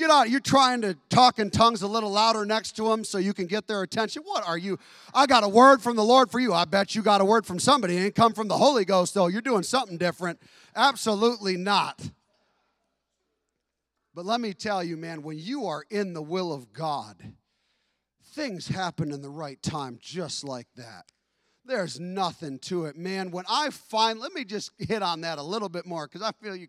get 0.00 0.10
out 0.10 0.28
you're 0.28 0.40
trying 0.40 0.80
to 0.80 0.96
talk 1.08 1.38
in 1.38 1.50
tongues 1.50 1.82
a 1.82 1.86
little 1.86 2.10
louder 2.10 2.44
next 2.44 2.72
to 2.72 2.88
them 2.88 3.04
so 3.04 3.18
you 3.18 3.32
can 3.32 3.46
get 3.46 3.66
their 3.66 3.82
attention 3.82 4.22
what 4.24 4.46
are 4.46 4.58
you 4.58 4.78
i 5.14 5.26
got 5.26 5.44
a 5.44 5.48
word 5.48 5.80
from 5.80 5.96
the 5.96 6.04
lord 6.04 6.30
for 6.30 6.40
you 6.40 6.52
i 6.52 6.64
bet 6.64 6.94
you 6.94 7.02
got 7.02 7.20
a 7.20 7.24
word 7.24 7.46
from 7.46 7.58
somebody 7.58 7.96
it 7.96 8.00
ain't 8.00 8.14
come 8.14 8.32
from 8.32 8.48
the 8.48 8.56
holy 8.56 8.84
ghost 8.84 9.14
though 9.14 9.28
you're 9.28 9.40
doing 9.40 9.62
something 9.62 9.96
different 9.96 10.40
absolutely 10.74 11.56
not 11.56 12.10
but 14.14 14.24
let 14.24 14.40
me 14.40 14.52
tell 14.52 14.82
you 14.82 14.96
man 14.96 15.22
when 15.22 15.38
you 15.38 15.66
are 15.66 15.84
in 15.90 16.14
the 16.14 16.22
will 16.22 16.52
of 16.52 16.72
god 16.72 17.16
things 18.30 18.68
happen 18.68 19.12
in 19.12 19.22
the 19.22 19.30
right 19.30 19.60
time, 19.62 19.98
just 20.00 20.44
like 20.44 20.68
that. 20.76 21.04
There's 21.64 22.00
nothing 22.00 22.58
to 22.60 22.86
it, 22.86 22.96
man. 22.96 23.30
When 23.30 23.44
I 23.48 23.70
find, 23.70 24.18
let 24.18 24.32
me 24.32 24.44
just 24.44 24.72
hit 24.78 25.02
on 25.02 25.20
that 25.20 25.38
a 25.38 25.42
little 25.42 25.68
bit 25.68 25.86
more 25.86 26.06
because 26.06 26.22
I 26.22 26.32
feel 26.42 26.56
you. 26.56 26.66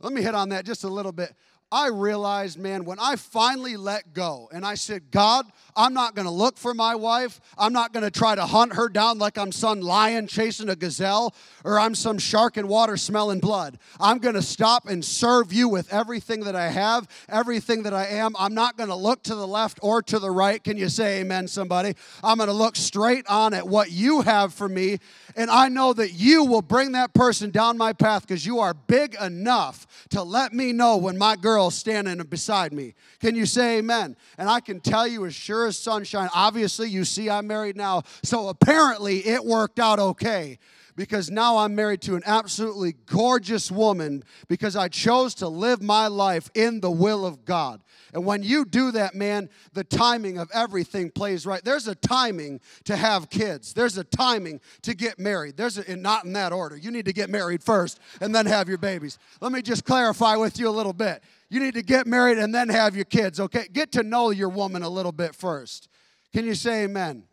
Let 0.00 0.12
me 0.12 0.22
hit 0.22 0.34
on 0.34 0.50
that 0.50 0.66
just 0.66 0.84
a 0.84 0.88
little 0.88 1.12
bit. 1.12 1.34
I 1.70 1.88
realized, 1.88 2.58
man, 2.58 2.86
when 2.86 2.98
I 2.98 3.16
finally 3.16 3.76
let 3.76 4.14
go 4.14 4.48
and 4.52 4.64
I 4.64 4.74
said, 4.74 5.10
God, 5.10 5.44
I'm 5.76 5.92
not 5.92 6.14
to 6.24 6.30
look 6.30 6.56
for 6.56 6.72
my 6.72 6.94
wife. 6.94 7.40
I'm 7.58 7.74
not 7.74 7.92
to 8.04 8.10
try 8.10 8.34
to 8.34 8.46
hunt 8.46 8.74
her 8.74 8.88
down 8.88 9.18
like 9.18 9.36
I'm 9.36 9.52
some 9.52 9.80
lion 9.80 10.26
chasing 10.28 10.70
a 10.70 10.76
gazelle 10.76 11.34
or 11.64 11.78
I'm 11.78 11.94
some 11.94 12.18
shark 12.18 12.56
in 12.56 12.68
water 12.68 12.96
smelling 12.96 13.38
blood. 13.38 13.78
I'm 14.00 14.18
to 14.34 14.42
stop 14.42 14.88
and 14.88 15.04
serve 15.04 15.52
you 15.52 15.68
with 15.68 15.92
everything 15.92 16.40
that 16.44 16.56
I 16.56 16.68
have, 16.68 17.06
everything 17.28 17.82
that 17.82 17.92
I 17.92 18.06
am. 18.06 18.34
I'm 18.38 18.54
not 18.54 18.78
to 18.88 18.94
look 18.94 19.22
to 19.24 19.34
the 19.34 19.46
left 19.46 19.78
or 19.82 20.00
to 20.02 20.18
the 20.18 20.30
right. 20.30 20.64
Can 20.64 20.78
you 20.78 20.88
say 20.88 21.20
amen, 21.20 21.48
somebody? 21.48 21.94
I'm 22.24 22.38
to 22.38 22.50
look 22.50 22.76
straight 22.76 23.26
on 23.26 23.52
at 23.52 23.68
what 23.68 23.90
you 23.90 24.22
have 24.22 24.54
for 24.54 24.70
me. 24.70 25.00
And 25.36 25.50
I 25.50 25.68
know 25.68 25.92
that 25.92 26.14
you 26.14 26.44
will 26.44 26.62
bring 26.62 26.92
that 26.92 27.12
person 27.12 27.50
down 27.50 27.76
my 27.76 27.92
path 27.92 28.22
because 28.26 28.46
you 28.46 28.58
are 28.58 28.72
big 28.72 29.16
enough 29.20 29.86
to 30.10 30.22
let 30.22 30.54
me 30.54 30.72
know 30.72 30.96
when 30.96 31.18
my 31.18 31.36
girl 31.36 31.57
girl 31.58 31.70
standing 31.72 32.18
beside 32.26 32.72
me. 32.72 32.94
Can 33.18 33.34
you 33.34 33.44
say 33.44 33.78
amen? 33.78 34.16
And 34.38 34.48
I 34.48 34.60
can 34.60 34.78
tell 34.78 35.08
you 35.08 35.26
as 35.26 35.34
sure 35.34 35.66
as 35.66 35.76
sunshine, 35.76 36.28
obviously, 36.32 36.88
you 36.88 37.04
see 37.04 37.28
I'm 37.28 37.48
married 37.48 37.76
now. 37.76 38.04
So 38.22 38.48
apparently, 38.48 39.26
it 39.26 39.44
worked 39.44 39.80
out 39.80 39.98
okay 39.98 40.58
because 40.94 41.30
now 41.30 41.58
I'm 41.58 41.74
married 41.76 42.00
to 42.02 42.16
an 42.16 42.22
absolutely 42.26 42.94
gorgeous 43.06 43.70
woman 43.70 44.24
because 44.48 44.74
I 44.74 44.88
chose 44.88 45.34
to 45.36 45.48
live 45.48 45.80
my 45.80 46.08
life 46.08 46.50
in 46.54 46.80
the 46.80 46.90
will 46.90 47.24
of 47.24 47.44
God. 47.44 47.80
And 48.12 48.24
when 48.24 48.42
you 48.42 48.64
do 48.64 48.90
that, 48.92 49.14
man, 49.14 49.48
the 49.72 49.84
timing 49.84 50.38
of 50.38 50.50
everything 50.52 51.10
plays 51.10 51.46
right. 51.46 51.62
There's 51.64 51.86
a 51.86 51.94
timing 51.94 52.60
to 52.84 52.96
have 52.96 53.30
kids. 53.30 53.74
There's 53.74 53.96
a 53.96 54.04
timing 54.04 54.60
to 54.82 54.94
get 54.94 55.20
married. 55.20 55.56
There's 55.56 55.78
a, 55.78 55.96
not 55.96 56.24
in 56.24 56.32
that 56.32 56.52
order. 56.52 56.76
You 56.76 56.90
need 56.90 57.04
to 57.04 57.12
get 57.12 57.30
married 57.30 57.62
first 57.62 58.00
and 58.20 58.34
then 58.34 58.46
have 58.46 58.68
your 58.68 58.78
babies. 58.78 59.18
Let 59.40 59.52
me 59.52 59.62
just 59.62 59.84
clarify 59.84 60.36
with 60.36 60.58
you 60.58 60.68
a 60.68 60.70
little 60.70 60.92
bit. 60.92 61.22
You 61.50 61.60
need 61.60 61.74
to 61.74 61.82
get 61.82 62.06
married 62.06 62.38
and 62.38 62.54
then 62.54 62.68
have 62.68 62.94
your 62.94 63.06
kids, 63.06 63.40
okay? 63.40 63.66
Get 63.72 63.92
to 63.92 64.02
know 64.02 64.30
your 64.30 64.50
woman 64.50 64.82
a 64.82 64.88
little 64.88 65.12
bit 65.12 65.34
first. 65.34 65.88
Can 66.32 66.44
you 66.44 66.54
say 66.54 66.84
amen? 66.84 67.24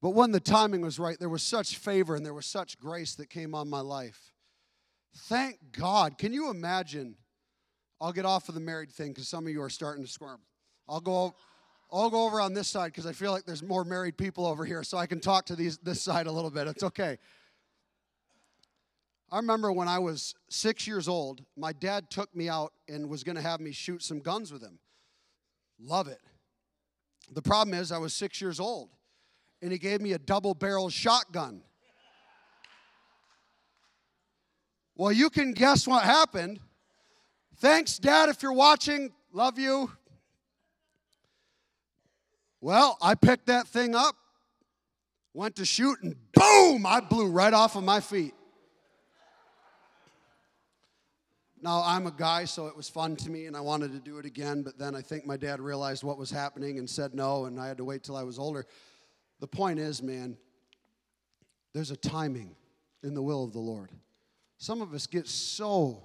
But 0.00 0.10
when 0.10 0.32
the 0.32 0.40
timing 0.40 0.80
was 0.80 0.98
right, 0.98 1.18
there 1.18 1.28
was 1.28 1.42
such 1.42 1.76
favor 1.76 2.16
and 2.16 2.24
there 2.24 2.34
was 2.34 2.46
such 2.46 2.78
grace 2.78 3.14
that 3.16 3.28
came 3.28 3.54
on 3.54 3.68
my 3.68 3.80
life. 3.80 4.32
Thank 5.14 5.58
God. 5.72 6.16
Can 6.16 6.32
you 6.32 6.50
imagine 6.50 7.16
I'll 8.02 8.12
get 8.12 8.26
off 8.26 8.48
of 8.48 8.56
the 8.56 8.60
married 8.60 8.90
thing 8.90 9.10
because 9.10 9.28
some 9.28 9.46
of 9.46 9.52
you 9.52 9.62
are 9.62 9.70
starting 9.70 10.04
to 10.04 10.10
squirm. 10.10 10.40
I'll 10.88 11.00
go, 11.00 11.36
I'll 11.92 12.10
go 12.10 12.26
over 12.26 12.40
on 12.40 12.52
this 12.52 12.66
side 12.66 12.86
because 12.86 13.06
I 13.06 13.12
feel 13.12 13.30
like 13.30 13.44
there's 13.44 13.62
more 13.62 13.84
married 13.84 14.18
people 14.18 14.44
over 14.44 14.64
here, 14.64 14.82
so 14.82 14.98
I 14.98 15.06
can 15.06 15.20
talk 15.20 15.46
to 15.46 15.54
these 15.54 15.78
this 15.78 16.02
side 16.02 16.26
a 16.26 16.32
little 16.32 16.50
bit. 16.50 16.66
It's 16.66 16.82
okay. 16.82 17.18
I 19.32 19.36
remember 19.36 19.72
when 19.72 19.88
I 19.88 19.98
was 19.98 20.34
six 20.50 20.86
years 20.86 21.08
old, 21.08 21.42
my 21.56 21.72
dad 21.72 22.10
took 22.10 22.36
me 22.36 22.50
out 22.50 22.74
and 22.86 23.08
was 23.08 23.24
going 23.24 23.36
to 23.36 23.42
have 23.42 23.60
me 23.60 23.72
shoot 23.72 24.02
some 24.02 24.20
guns 24.20 24.52
with 24.52 24.62
him. 24.62 24.78
Love 25.80 26.06
it. 26.06 26.20
The 27.32 27.40
problem 27.40 27.72
is, 27.72 27.92
I 27.92 27.96
was 27.96 28.12
six 28.12 28.42
years 28.42 28.60
old, 28.60 28.90
and 29.62 29.72
he 29.72 29.78
gave 29.78 30.02
me 30.02 30.12
a 30.12 30.18
double 30.18 30.52
barrel 30.52 30.90
shotgun. 30.90 31.62
Well, 34.96 35.12
you 35.12 35.30
can 35.30 35.54
guess 35.54 35.88
what 35.88 36.02
happened. 36.04 36.60
Thanks, 37.56 37.98
Dad, 37.98 38.28
if 38.28 38.42
you're 38.42 38.52
watching. 38.52 39.14
Love 39.32 39.58
you. 39.58 39.90
Well, 42.60 42.98
I 43.00 43.14
picked 43.14 43.46
that 43.46 43.66
thing 43.66 43.94
up, 43.94 44.14
went 45.32 45.56
to 45.56 45.64
shoot, 45.64 46.02
and 46.02 46.16
boom, 46.34 46.84
I 46.84 47.00
blew 47.00 47.28
right 47.28 47.54
off 47.54 47.76
of 47.76 47.82
my 47.82 48.00
feet. 48.00 48.34
Now, 51.64 51.80
I'm 51.86 52.08
a 52.08 52.10
guy, 52.10 52.44
so 52.44 52.66
it 52.66 52.76
was 52.76 52.88
fun 52.88 53.14
to 53.16 53.30
me, 53.30 53.46
and 53.46 53.56
I 53.56 53.60
wanted 53.60 53.92
to 53.92 54.00
do 54.00 54.18
it 54.18 54.26
again, 54.26 54.62
but 54.62 54.78
then 54.78 54.96
I 54.96 55.00
think 55.00 55.24
my 55.24 55.36
dad 55.36 55.60
realized 55.60 56.02
what 56.02 56.18
was 56.18 56.28
happening 56.28 56.78
and 56.78 56.90
said 56.90 57.14
no, 57.14 57.44
and 57.44 57.60
I 57.60 57.68
had 57.68 57.76
to 57.76 57.84
wait 57.84 58.02
till 58.02 58.16
I 58.16 58.24
was 58.24 58.36
older. 58.36 58.66
The 59.38 59.46
point 59.46 59.78
is, 59.78 60.02
man, 60.02 60.36
there's 61.72 61.92
a 61.92 61.96
timing 61.96 62.56
in 63.04 63.14
the 63.14 63.22
will 63.22 63.44
of 63.44 63.52
the 63.52 63.60
Lord. 63.60 63.90
Some 64.58 64.82
of 64.82 64.92
us 64.92 65.06
get 65.06 65.28
so 65.28 66.02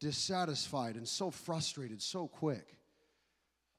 dissatisfied 0.00 0.96
and 0.96 1.06
so 1.06 1.30
frustrated 1.30 2.02
so 2.02 2.26
quick 2.26 2.76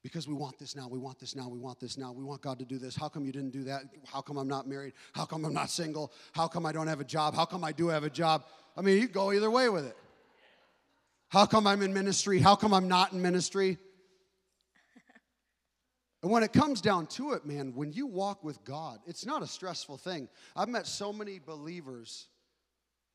because 0.04 0.30
we 0.30 0.34
want 0.34 0.58
this 0.58 0.78
now, 0.78 0.88
we 0.88 0.98
want 0.98 1.20
this 1.20 1.36
now, 1.36 1.50
we 1.50 1.60
want 1.60 1.80
this 1.82 1.98
now, 1.98 2.14
we 2.14 2.24
want 2.24 2.42
God 2.42 2.58
to 2.60 2.66
do 2.66 2.78
this. 2.78 2.96
How 2.96 3.10
come 3.10 3.26
you 3.26 3.34
didn't 3.34 3.52
do 3.52 3.66
that? 3.66 3.84
How 4.06 4.22
come 4.22 4.38
I'm 4.38 4.48
not 4.48 4.66
married? 4.66 4.94
How 5.12 5.26
come 5.26 5.44
I'm 5.44 5.54
not 5.54 5.70
single? 5.70 6.14
How 6.32 6.48
come 6.48 6.66
I 6.66 6.72
don't 6.72 6.88
have 6.88 7.02
a 7.02 7.06
job? 7.06 7.36
How 7.36 7.44
come 7.44 7.66
I 7.66 7.74
do 7.74 7.90
have 7.90 8.06
a 8.06 8.10
job? 8.10 8.46
I 8.78 8.82
mean, 8.82 9.02
you 9.02 9.10
go 9.10 9.34
either 9.34 9.52
way 9.52 9.68
with 9.68 9.86
it. 9.86 9.98
How 11.30 11.46
come 11.46 11.68
I'm 11.68 11.82
in 11.82 11.94
ministry? 11.94 12.40
How 12.40 12.56
come 12.56 12.74
I'm 12.74 12.88
not 12.88 13.14
in 13.14 13.22
ministry? 13.22 13.78
And 16.24 16.32
when 16.32 16.42
it 16.42 16.52
comes 16.52 16.82
down 16.82 17.06
to 17.08 17.34
it, 17.34 17.46
man, 17.46 17.74
when 17.76 17.94
you 17.94 18.08
walk 18.08 18.44
with 18.44 18.64
God, 18.64 19.00
it's 19.06 19.24
not 19.24 19.44
a 19.44 19.48
stressful 19.48 19.98
thing. 19.98 20.28
I've 20.56 20.68
met 20.68 20.88
so 20.88 21.14
many 21.14 21.38
believers 21.38 22.28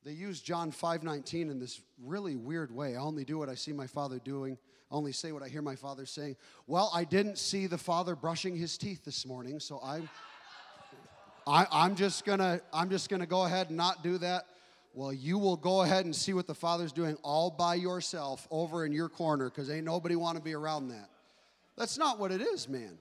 they 0.03 0.11
use 0.11 0.41
John 0.41 0.71
5:19 0.71 1.49
in 1.49 1.59
this 1.59 1.81
really 1.97 2.35
weird 2.35 2.71
way. 2.71 2.95
I 2.95 2.99
only 2.99 3.23
do 3.23 3.37
what 3.37 3.47
I 3.47 3.55
see 3.55 3.71
my 3.71 3.87
father 3.87 4.19
doing. 4.19 4.57
I 4.91 4.95
only 4.95 5.13
say 5.13 5.31
what 5.31 5.41
I 5.41 5.47
hear 5.47 5.61
my 5.61 5.75
father 5.75 6.05
saying. 6.05 6.35
Well, 6.67 6.91
I 6.93 7.05
didn't 7.05 7.37
see 7.37 7.67
the 7.67 7.77
father 7.77 8.15
brushing 8.15 8.55
his 8.55 8.77
teeth 8.77 9.05
this 9.05 9.25
morning, 9.25 9.59
so 9.59 9.79
I'm 9.81 10.09
I, 11.47 11.67
I'm 11.71 11.95
just 11.95 12.25
gonna 12.25 12.61
I'm 12.73 12.89
just 12.89 13.09
gonna 13.09 13.25
go 13.25 13.45
ahead 13.45 13.69
and 13.69 13.77
not 13.77 14.03
do 14.03 14.17
that. 14.17 14.45
Well, 14.93 15.11
you 15.11 15.39
will 15.39 15.57
go 15.57 15.81
ahead 15.81 16.05
and 16.05 16.15
see 16.15 16.33
what 16.33 16.45
the 16.45 16.53
father's 16.53 16.91
doing 16.91 17.17
all 17.23 17.49
by 17.49 17.75
yourself 17.75 18.47
over 18.51 18.85
in 18.85 18.91
your 18.91 19.09
corner, 19.09 19.49
because 19.49 19.71
ain't 19.71 19.85
nobody 19.85 20.15
want 20.15 20.37
to 20.37 20.43
be 20.43 20.53
around 20.53 20.89
that. 20.89 21.09
That's 21.75 21.97
not 21.97 22.19
what 22.19 22.31
it 22.31 22.41
is, 22.41 22.69
man. 22.69 22.99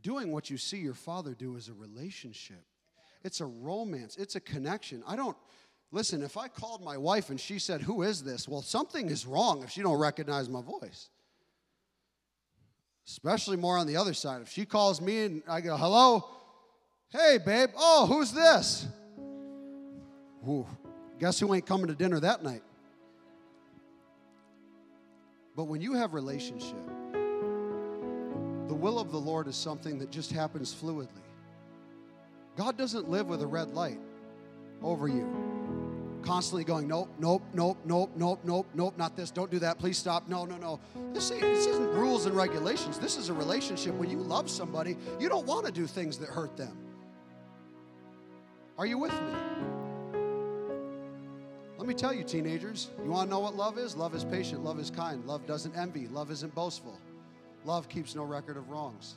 Doing 0.00 0.30
what 0.30 0.50
you 0.50 0.56
see 0.56 0.76
your 0.76 0.94
father 0.94 1.34
do 1.34 1.56
is 1.56 1.68
a 1.68 1.72
relationship. 1.72 2.62
It's 3.24 3.40
a 3.40 3.46
romance, 3.46 4.16
it's 4.16 4.36
a 4.36 4.40
connection. 4.40 5.02
I 5.08 5.16
don't, 5.16 5.36
listen, 5.90 6.22
if 6.22 6.36
I 6.36 6.46
called 6.46 6.84
my 6.84 6.98
wife 6.98 7.30
and 7.30 7.40
she 7.40 7.58
said, 7.58 7.82
Who 7.82 8.02
is 8.02 8.22
this? 8.22 8.46
Well, 8.46 8.62
something 8.62 9.08
is 9.10 9.26
wrong 9.26 9.64
if 9.64 9.70
she 9.70 9.82
don't 9.82 9.98
recognize 9.98 10.48
my 10.48 10.62
voice. 10.62 11.08
Especially 13.08 13.56
more 13.56 13.76
on 13.76 13.88
the 13.88 13.96
other 13.96 14.14
side. 14.14 14.42
If 14.42 14.50
she 14.50 14.66
calls 14.66 15.00
me 15.00 15.24
and 15.24 15.42
I 15.48 15.62
go, 15.62 15.76
Hello, 15.76 16.28
hey, 17.08 17.38
babe, 17.44 17.70
oh, 17.76 18.06
who's 18.06 18.30
this? 18.30 18.86
Guess 21.18 21.40
who 21.40 21.54
ain't 21.54 21.66
coming 21.66 21.86
to 21.86 21.94
dinner 21.94 22.20
that 22.20 22.42
night? 22.42 22.62
But 25.56 25.64
when 25.64 25.80
you 25.80 25.94
have 25.94 26.14
relationship, 26.14 26.84
the 28.68 28.74
will 28.74 28.98
of 28.98 29.12
the 29.12 29.18
Lord 29.18 29.46
is 29.46 29.56
something 29.56 29.98
that 30.00 30.10
just 30.10 30.32
happens 30.32 30.74
fluidly. 30.74 31.08
God 32.56 32.76
doesn't 32.76 33.08
live 33.08 33.28
with 33.28 33.42
a 33.42 33.46
red 33.46 33.72
light 33.72 33.98
over 34.82 35.08
you. 35.08 35.28
Constantly 36.22 36.64
going, 36.64 36.88
nope, 36.88 37.10
nope, 37.18 37.42
nope, 37.52 37.78
nope, 37.84 38.10
nope, 38.16 38.40
nope, 38.44 38.66
nope, 38.74 38.94
not 38.96 39.14
this, 39.14 39.30
don't 39.30 39.50
do 39.50 39.58
that, 39.58 39.78
please 39.78 39.98
stop. 39.98 40.26
No, 40.28 40.46
no, 40.46 40.56
no. 40.56 40.80
This, 41.12 41.28
this 41.30 41.66
isn't 41.66 41.90
rules 41.90 42.26
and 42.26 42.34
regulations. 42.34 42.98
This 42.98 43.18
is 43.18 43.28
a 43.28 43.34
relationship. 43.34 43.94
When 43.94 44.08
you 44.08 44.18
love 44.18 44.48
somebody, 44.48 44.96
you 45.20 45.28
don't 45.28 45.46
want 45.46 45.66
to 45.66 45.72
do 45.72 45.86
things 45.86 46.16
that 46.18 46.30
hurt 46.30 46.56
them. 46.56 46.76
Are 48.78 48.86
you 48.86 48.98
with 48.98 49.12
me? 49.12 49.73
Let 51.84 51.88
me 51.88 51.94
tell 51.96 52.14
you, 52.14 52.24
teenagers, 52.24 52.88
you 53.04 53.10
want 53.10 53.28
to 53.28 53.30
know 53.30 53.40
what 53.40 53.56
love 53.56 53.76
is? 53.76 53.94
Love 53.94 54.14
is 54.14 54.24
patient, 54.24 54.64
love 54.64 54.80
is 54.80 54.90
kind, 54.90 55.22
love 55.26 55.44
doesn't 55.44 55.76
envy, 55.76 56.08
love 56.08 56.30
isn't 56.30 56.54
boastful, 56.54 56.98
love 57.66 57.90
keeps 57.90 58.14
no 58.14 58.22
record 58.22 58.56
of 58.56 58.70
wrongs. 58.70 59.16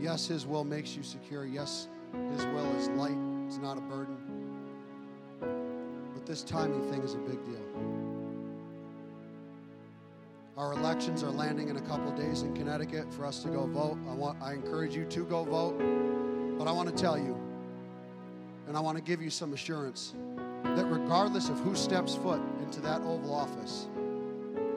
Yes, 0.00 0.28
His 0.28 0.46
will 0.46 0.62
makes 0.62 0.94
you 0.94 1.02
secure. 1.02 1.44
Yes, 1.44 1.88
His 2.30 2.46
will 2.46 2.72
is 2.76 2.88
light, 2.90 3.18
it's 3.48 3.58
not 3.58 3.78
a 3.78 3.80
burden. 3.80 4.16
But 5.40 6.24
this 6.24 6.44
timing 6.44 6.88
thing 6.88 7.02
is 7.02 7.14
a 7.14 7.18
big 7.18 7.44
deal. 7.44 7.99
Our 10.70 10.76
elections 10.76 11.24
are 11.24 11.32
landing 11.32 11.68
in 11.68 11.78
a 11.78 11.80
couple 11.80 12.12
days 12.12 12.42
in 12.42 12.54
Connecticut 12.54 13.12
for 13.12 13.26
us 13.26 13.42
to 13.42 13.48
go 13.48 13.66
vote. 13.66 13.98
I, 14.08 14.14
want, 14.14 14.40
I 14.40 14.52
encourage 14.52 14.94
you 14.94 15.04
to 15.06 15.24
go 15.24 15.42
vote. 15.42 15.76
But 16.56 16.68
I 16.68 16.70
want 16.70 16.88
to 16.88 16.94
tell 16.94 17.18
you, 17.18 17.36
and 18.68 18.76
I 18.76 18.80
want 18.80 18.96
to 18.96 19.02
give 19.02 19.20
you 19.20 19.30
some 19.30 19.52
assurance, 19.52 20.14
that 20.62 20.84
regardless 20.84 21.48
of 21.48 21.58
who 21.58 21.74
steps 21.74 22.14
foot 22.14 22.40
into 22.62 22.80
that 22.82 23.00
Oval 23.00 23.34
Office, 23.34 23.88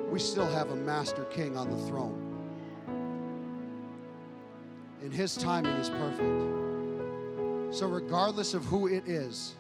we 0.10 0.18
still 0.18 0.48
have 0.48 0.72
a 0.72 0.76
master 0.76 1.26
king 1.26 1.56
on 1.56 1.70
the 1.70 1.78
throne 1.86 2.20
and 5.04 5.14
His 5.14 5.36
timing 5.36 5.74
is 5.74 5.92
perfect. 5.92 7.76
So, 7.76 7.86
regardless 7.86 8.56
of 8.56 8.66
who 8.66 8.88
it 8.88 9.08
is, 9.08 9.54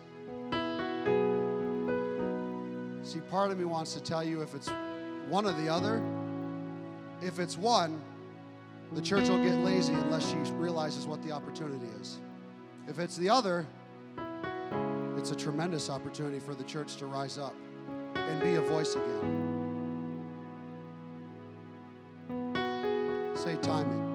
See, 3.03 3.19
part 3.29 3.51
of 3.51 3.59
me 3.59 3.65
wants 3.65 3.93
to 3.93 4.01
tell 4.01 4.23
you 4.23 4.41
if 4.41 4.55
it's 4.55 4.71
one 5.27 5.45
or 5.45 5.51
the 5.51 5.67
other. 5.67 6.01
If 7.25 7.39
it's 7.39 7.57
one, 7.57 8.01
the 8.91 9.01
church 9.01 9.29
will 9.29 9.41
get 9.41 9.55
lazy 9.59 9.93
unless 9.93 10.29
she 10.29 10.35
realizes 10.51 11.07
what 11.07 11.23
the 11.23 11.31
opportunity 11.31 11.87
is. 12.01 12.19
If 12.87 12.99
it's 12.99 13.15
the 13.15 13.29
other, 13.29 13.65
it's 15.17 15.31
a 15.31 15.35
tremendous 15.35 15.89
opportunity 15.89 16.39
for 16.39 16.53
the 16.53 16.65
church 16.65 16.97
to 16.97 17.05
rise 17.05 17.37
up 17.37 17.55
and 18.15 18.41
be 18.41 18.55
a 18.55 18.61
voice 18.61 18.95
again. 18.95 19.49
Say 23.35 23.55
timing. 23.61 24.09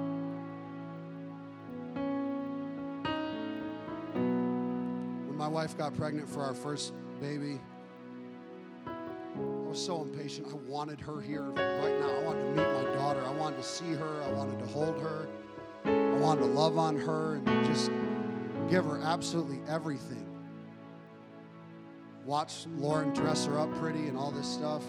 When 5.26 5.36
my 5.36 5.48
wife 5.48 5.78
got 5.78 5.94
pregnant 5.94 6.28
for 6.28 6.42
our 6.42 6.54
first 6.54 6.92
baby, 7.20 7.58
was 9.78 9.86
so 9.86 10.02
impatient. 10.02 10.48
I 10.50 10.54
wanted 10.68 11.00
her 11.00 11.20
here 11.20 11.42
right 11.42 12.00
now. 12.00 12.10
I 12.10 12.22
wanted 12.24 12.42
to 12.42 12.50
meet 12.50 12.84
my 12.84 12.94
daughter. 12.94 13.24
I 13.24 13.30
wanted 13.30 13.58
to 13.58 13.62
see 13.62 13.92
her. 13.92 14.22
I 14.24 14.32
wanted 14.32 14.58
to 14.58 14.66
hold 14.66 15.00
her. 15.00 15.28
I 15.84 16.18
wanted 16.18 16.40
to 16.40 16.46
love 16.46 16.76
on 16.76 16.96
her 16.96 17.36
and 17.36 17.46
just 17.66 17.92
give 18.68 18.84
her 18.84 19.00
absolutely 19.02 19.60
everything. 19.68 20.26
Watch 22.24 22.66
Lauren 22.76 23.12
dress 23.12 23.46
her 23.46 23.58
up 23.58 23.72
pretty 23.76 24.08
and 24.08 24.18
all 24.18 24.32
this 24.32 24.48
stuff. 24.48 24.82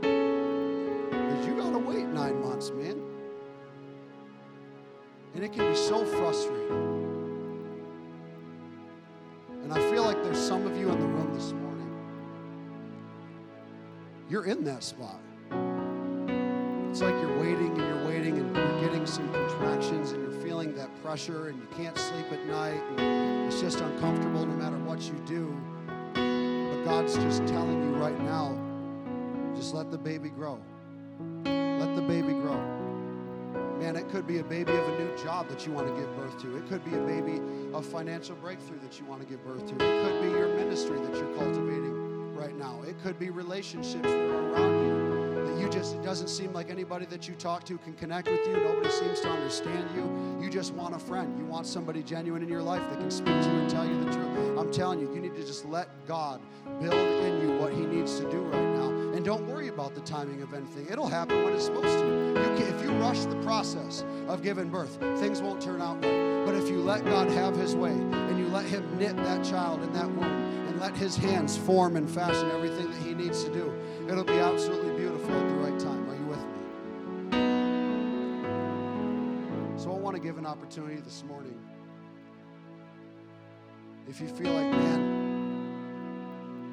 Because 0.00 1.46
you 1.46 1.56
got 1.56 1.72
to 1.72 1.78
wait 1.78 2.06
nine 2.06 2.40
months, 2.40 2.70
man. 2.70 3.00
And 5.34 5.44
it 5.44 5.52
can 5.52 5.70
be 5.70 5.76
so 5.76 6.04
frustrating. 6.04 7.09
You're 14.30 14.44
in 14.44 14.62
that 14.62 14.84
spot. 14.84 15.18
It's 16.88 17.00
like 17.00 17.14
you're 17.20 17.38
waiting 17.40 17.72
and 17.72 17.78
you're 17.78 18.06
waiting 18.06 18.38
and 18.38 18.56
you're 18.56 18.80
getting 18.80 19.04
some 19.04 19.30
contractions 19.32 20.12
and 20.12 20.22
you're 20.22 20.40
feeling 20.40 20.72
that 20.76 20.88
pressure 21.02 21.48
and 21.48 21.58
you 21.58 21.66
can't 21.76 21.98
sleep 21.98 22.26
at 22.30 22.46
night 22.46 22.80
and 22.98 23.46
it's 23.46 23.60
just 23.60 23.80
uncomfortable 23.80 24.46
no 24.46 24.54
matter 24.54 24.78
what 24.78 25.02
you 25.02 25.14
do. 25.26 25.56
But 26.14 26.84
God's 26.84 27.16
just 27.16 27.44
telling 27.48 27.82
you 27.82 27.96
right 27.96 28.18
now 28.20 28.56
just 29.56 29.74
let 29.74 29.90
the 29.90 29.98
baby 29.98 30.28
grow. 30.28 30.60
Let 31.44 31.96
the 31.96 32.02
baby 32.02 32.32
grow. 32.32 32.60
Man, 33.80 33.96
it 33.96 34.08
could 34.10 34.28
be 34.28 34.38
a 34.38 34.44
baby 34.44 34.72
of 34.72 34.88
a 34.90 34.98
new 34.98 35.16
job 35.24 35.48
that 35.48 35.66
you 35.66 35.72
want 35.72 35.88
to 35.88 36.00
give 36.00 36.14
birth 36.16 36.40
to. 36.42 36.56
It 36.56 36.68
could 36.68 36.84
be 36.84 36.94
a 36.94 37.00
baby 37.00 37.40
of 37.72 37.84
financial 37.84 38.36
breakthrough 38.36 38.78
that 38.80 39.00
you 39.00 39.06
want 39.06 39.22
to 39.22 39.26
give 39.26 39.44
birth 39.44 39.66
to. 39.66 39.74
It 39.74 40.04
could 40.04 40.22
be 40.22 40.28
your 40.38 40.54
ministry 40.54 41.00
that 41.00 41.14
you're 41.14 41.34
cultivating 41.36 42.09
could 43.02 43.18
be 43.18 43.30
relationships 43.30 44.02
that 44.02 44.30
are 44.30 44.52
around 44.52 44.86
you 44.86 44.90
that 45.46 45.60
you 45.60 45.68
just, 45.68 45.94
it 45.94 46.02
doesn't 46.02 46.28
seem 46.28 46.52
like 46.52 46.70
anybody 46.70 47.06
that 47.06 47.28
you 47.28 47.34
talk 47.34 47.64
to 47.64 47.78
can 47.78 47.94
connect 47.94 48.28
with 48.28 48.46
you. 48.46 48.52
Nobody 48.52 48.90
seems 48.90 49.20
to 49.20 49.28
understand 49.28 49.88
you. 49.94 50.38
You 50.42 50.50
just 50.50 50.74
want 50.74 50.94
a 50.94 50.98
friend. 50.98 51.38
You 51.38 51.44
want 51.44 51.66
somebody 51.66 52.02
genuine 52.02 52.42
in 52.42 52.48
your 52.48 52.62
life 52.62 52.82
that 52.90 52.98
can 52.98 53.10
speak 53.10 53.40
to 53.40 53.48
you 53.48 53.58
and 53.58 53.70
tell 53.70 53.86
you 53.86 53.98
the 54.04 54.12
truth. 54.12 54.58
I'm 54.58 54.70
telling 54.70 55.00
you, 55.00 55.12
you 55.14 55.20
need 55.20 55.34
to 55.36 55.44
just 55.44 55.64
let 55.66 55.88
God 56.06 56.40
build 56.80 56.94
in 56.94 57.40
you 57.40 57.58
what 57.58 57.72
He 57.72 57.86
needs 57.86 58.18
to 58.20 58.30
do 58.30 58.42
right 58.42 58.76
now. 58.76 58.90
And 59.14 59.24
don't 59.24 59.46
worry 59.48 59.68
about 59.68 59.94
the 59.94 60.00
timing 60.02 60.42
of 60.42 60.54
anything. 60.54 60.86
It'll 60.90 61.08
happen 61.08 61.42
when 61.42 61.54
it's 61.54 61.64
supposed 61.64 61.98
to. 61.98 62.06
You 62.06 62.56
can, 62.56 62.74
if 62.74 62.82
you 62.82 62.90
rush 62.92 63.24
the 63.24 63.36
process 63.36 64.04
of 64.28 64.42
giving 64.42 64.68
birth, 64.68 64.98
things 65.18 65.40
won't 65.40 65.60
turn 65.60 65.80
out 65.80 65.96
right. 65.96 66.44
But 66.44 66.54
if 66.54 66.68
you 66.68 66.80
let 66.80 67.04
God 67.04 67.30
have 67.30 67.56
His 67.56 67.74
way 67.74 67.92
and 67.92 68.38
you 68.38 68.48
let 68.48 68.66
Him 68.66 68.98
knit 68.98 69.16
that 69.16 69.44
child 69.44 69.82
in 69.82 69.92
that 69.92 70.10
womb, 70.10 70.39
let 70.80 70.96
his 70.96 71.14
hands 71.14 71.58
form 71.58 71.96
and 71.96 72.08
fashion 72.08 72.50
everything 72.50 72.90
that 72.90 73.02
he 73.02 73.12
needs 73.12 73.44
to 73.44 73.52
do. 73.52 73.70
It'll 74.08 74.24
be 74.24 74.38
absolutely 74.38 74.96
beautiful 74.96 75.30
at 75.30 75.46
the 75.46 75.54
right 75.56 75.78
time. 75.78 76.08
Are 76.08 76.16
you 76.16 76.24
with 76.24 76.38
me? 76.38 76.54
So 79.78 79.92
I 79.92 79.98
want 79.98 80.16
to 80.16 80.22
give 80.22 80.38
an 80.38 80.46
opportunity 80.46 81.02
this 81.02 81.22
morning. 81.24 81.60
If 84.08 84.22
you 84.22 84.28
feel 84.28 84.54
like, 84.54 84.70
man, 84.72 85.70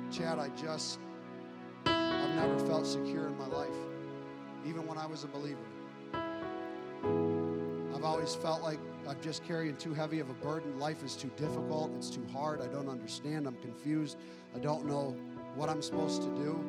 Chad, 0.10 0.40
I 0.40 0.48
just, 0.56 1.00
I've 1.86 2.34
never 2.34 2.58
felt 2.60 2.88
secure 2.88 3.28
in 3.28 3.38
my 3.38 3.48
life, 3.48 3.76
even 4.66 4.88
when 4.88 4.98
I 4.98 5.06
was 5.06 5.26
a 5.26 5.28
believer. 5.28 5.60
I've 7.94 8.06
always 8.06 8.34
felt 8.36 8.62
like 8.62 8.80
I'm 9.08 9.22
just 9.22 9.44
carrying 9.46 9.76
too 9.78 9.94
heavy 9.94 10.20
of 10.20 10.30
a 10.30 10.34
burden. 10.34 10.78
Life 10.80 11.04
is 11.04 11.16
too 11.16 11.32
difficult. 11.38 11.92
It's 11.96 12.10
too 12.10 12.26
hard. 12.34 12.62
I 12.62 12.68
don't 12.68 12.90
understand. 12.90 13.48
I'm 13.48 13.56
confused. 13.58 14.18
I 14.54 14.60
don't 14.60 14.86
know 14.86 15.16
what 15.56 15.70
I'm 15.70 15.82
supposed 15.82 16.24
to 16.24 16.30
do. 16.36 16.62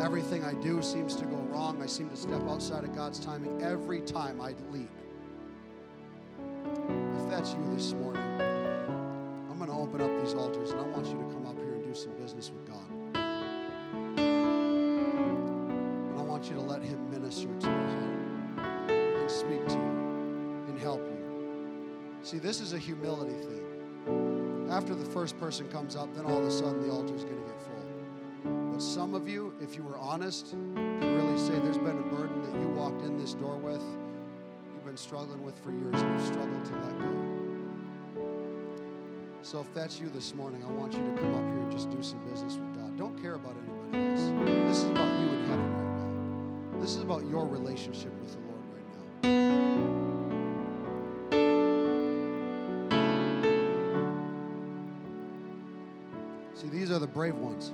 Everything 0.00 0.44
I 0.44 0.54
do 0.54 0.80
seems 0.80 1.14
to 1.16 1.26
go 1.26 1.36
wrong. 1.36 1.82
I 1.82 1.86
seem 1.86 2.08
to 2.10 2.16
step 2.16 2.40
outside 2.48 2.84
of 2.84 2.94
God's 2.94 3.20
timing 3.20 3.62
every 3.62 4.00
time 4.00 4.40
I 4.40 4.54
leap. 4.70 4.90
If 7.18 7.28
that's 7.28 7.52
you 7.52 7.74
this 7.74 7.92
morning, 7.92 8.22
I'm 8.22 9.58
going 9.58 9.70
to 9.70 9.76
open 9.76 10.00
up 10.00 10.24
these 10.24 10.34
altars 10.34 10.70
and 10.70 10.80
I 10.80 10.84
want 10.84 11.06
you 11.06 11.14
to 11.14 11.34
come 11.34 11.46
up 11.46 11.56
here 11.56 11.74
and 11.74 11.84
do 11.84 11.94
some 11.94 12.12
business 12.12 12.50
with 12.50 12.66
God. 12.66 12.87
See, 22.28 22.36
this 22.38 22.60
is 22.60 22.74
a 22.74 22.78
humility 22.78 23.32
thing. 23.32 24.68
After 24.70 24.94
the 24.94 25.06
first 25.06 25.38
person 25.38 25.66
comes 25.70 25.96
up, 25.96 26.14
then 26.14 26.26
all 26.26 26.36
of 26.36 26.44
a 26.44 26.50
sudden 26.50 26.86
the 26.86 26.92
altar 26.92 27.14
is 27.14 27.24
going 27.24 27.42
to 27.42 27.42
get 27.42 27.58
full. 27.62 28.70
But 28.70 28.82
some 28.82 29.14
of 29.14 29.26
you, 29.26 29.54
if 29.62 29.74
you 29.76 29.82
were 29.82 29.96
honest, 29.96 30.50
can 30.50 31.00
really 31.00 31.38
say 31.38 31.58
there's 31.60 31.78
been 31.78 31.96
a 31.96 32.14
burden 32.14 32.42
that 32.42 32.60
you 32.60 32.68
walked 32.68 33.00
in 33.00 33.16
this 33.16 33.32
door 33.32 33.56
with, 33.56 33.80
you've 34.74 34.84
been 34.84 34.98
struggling 34.98 35.42
with 35.42 35.58
for 35.64 35.70
years, 35.72 36.02
and 36.02 36.18
you've 36.18 36.28
struggled 36.28 36.64
to 36.66 36.72
let 36.74 36.98
go. 36.98 38.20
So 39.40 39.60
if 39.60 39.72
that's 39.72 39.98
you 39.98 40.10
this 40.10 40.34
morning, 40.34 40.62
I 40.68 40.70
want 40.70 40.92
you 40.92 40.98
to 40.98 41.22
come 41.22 41.34
up 41.34 41.46
here 41.46 41.60
and 41.60 41.72
just 41.72 41.88
do 41.88 42.02
some 42.02 42.18
business 42.28 42.56
with 42.56 42.74
God. 42.76 42.94
Don't 42.98 43.18
care 43.22 43.36
about 43.36 43.56
anybody 43.56 44.10
else. 44.10 44.20
This 44.68 44.78
is 44.84 44.90
about 44.90 45.18
you 45.18 45.28
in 45.28 45.46
heaven 45.46 45.72
right 45.72 46.74
now. 46.74 46.80
This 46.82 46.94
is 46.94 47.00
about 47.00 47.24
your 47.26 47.46
relationship 47.46 48.12
with 48.20 48.32
the 48.32 48.38
Lord. 48.40 48.47
See, 56.70 56.78
these 56.78 56.90
are 56.90 56.98
the 56.98 57.06
brave 57.06 57.34
ones. 57.36 57.72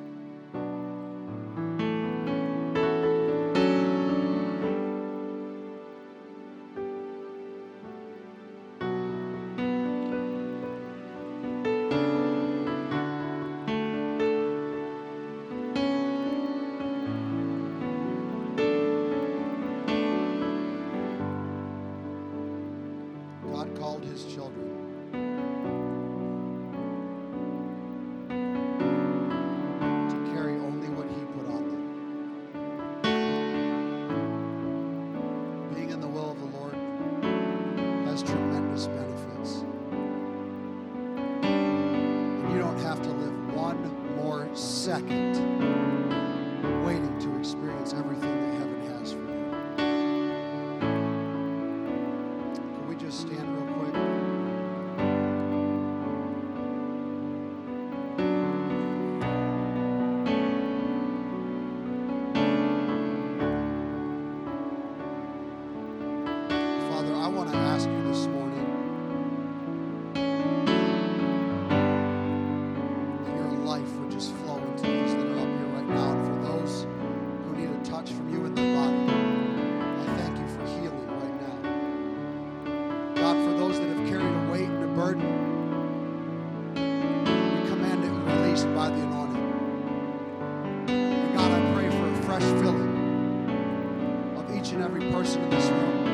Person 95.24 95.42
in 95.44 95.50
this 95.50 95.68
room, 95.70 96.04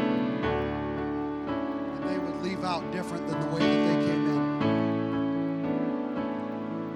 that 1.94 2.02
they 2.08 2.18
would 2.18 2.42
leave 2.42 2.62
out 2.62 2.88
different 2.92 3.26
than 3.26 3.40
the 3.40 3.46
way 3.46 3.58
that 3.58 3.66
they 3.88 3.96
came 4.06 4.24
in. 4.30 4.38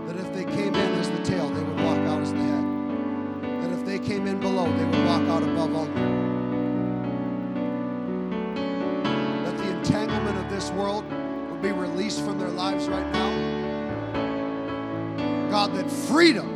That 0.06 0.16
if 0.16 0.32
they 0.32 0.44
came 0.44 0.76
in 0.76 0.94
as 1.00 1.10
the 1.10 1.24
tail, 1.24 1.48
they 1.48 1.64
would 1.64 1.80
walk 1.80 1.98
out 1.98 2.22
as 2.22 2.30
the 2.30 2.38
head. 2.38 2.64
That 3.62 3.72
if 3.72 3.84
they 3.84 3.98
came 3.98 4.28
in 4.28 4.38
below, 4.38 4.66
they 4.76 4.84
would 4.84 5.04
walk 5.06 5.22
out 5.22 5.42
above 5.42 5.74
only. 5.74 6.02
That 9.44 9.58
the 9.58 9.70
entanglement 9.76 10.38
of 10.38 10.48
this 10.48 10.70
world 10.70 11.04
would 11.50 11.62
be 11.62 11.72
released 11.72 12.20
from 12.24 12.38
their 12.38 12.50
lives 12.50 12.86
right 12.86 13.10
now. 13.12 13.32
God, 15.50 15.74
that 15.74 15.90
freedom 15.90 16.46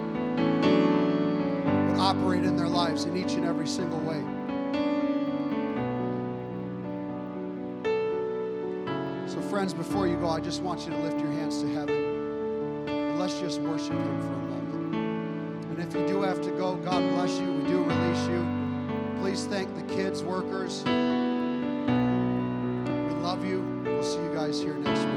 would 1.91 1.99
operate 1.99 2.45
in 2.45 2.55
their 2.57 2.69
lives 2.69 3.07
in 3.07 3.17
each 3.17 3.33
and 3.33 3.45
every 3.45 3.67
single 3.67 3.99
way. 3.99 4.23
Friends, 9.59 9.75
before 9.75 10.07
you 10.07 10.17
go, 10.19 10.29
I 10.29 10.39
just 10.39 10.63
want 10.63 10.83
you 10.83 10.93
to 10.93 10.99
lift 10.99 11.19
your 11.19 11.33
hands 11.33 11.61
to 11.63 11.75
heaven 11.75 13.19
let's 13.19 13.41
just 13.41 13.61
worship 13.61 13.91
Him 13.91 14.21
for 14.21 14.35
a 14.35 14.39
moment. 14.39 14.95
And 15.73 15.81
if 15.81 15.93
you 15.93 16.07
do 16.07 16.23
have 16.23 16.41
to 16.43 16.51
go, 16.53 16.77
God 16.77 17.03
bless 17.15 17.37
you. 17.41 17.53
We 17.55 17.67
do 17.67 17.83
release 17.83 18.29
you. 18.29 18.47
Please 19.19 19.47
thank 19.47 19.75
the 19.75 19.83
kids, 19.93 20.23
workers. 20.23 20.85
We 20.85 20.93
love 23.21 23.45
you. 23.45 23.67
We'll 23.85 24.05
see 24.05 24.23
you 24.23 24.33
guys 24.33 24.61
here 24.61 24.75
next 24.75 25.01
week. 25.01 25.08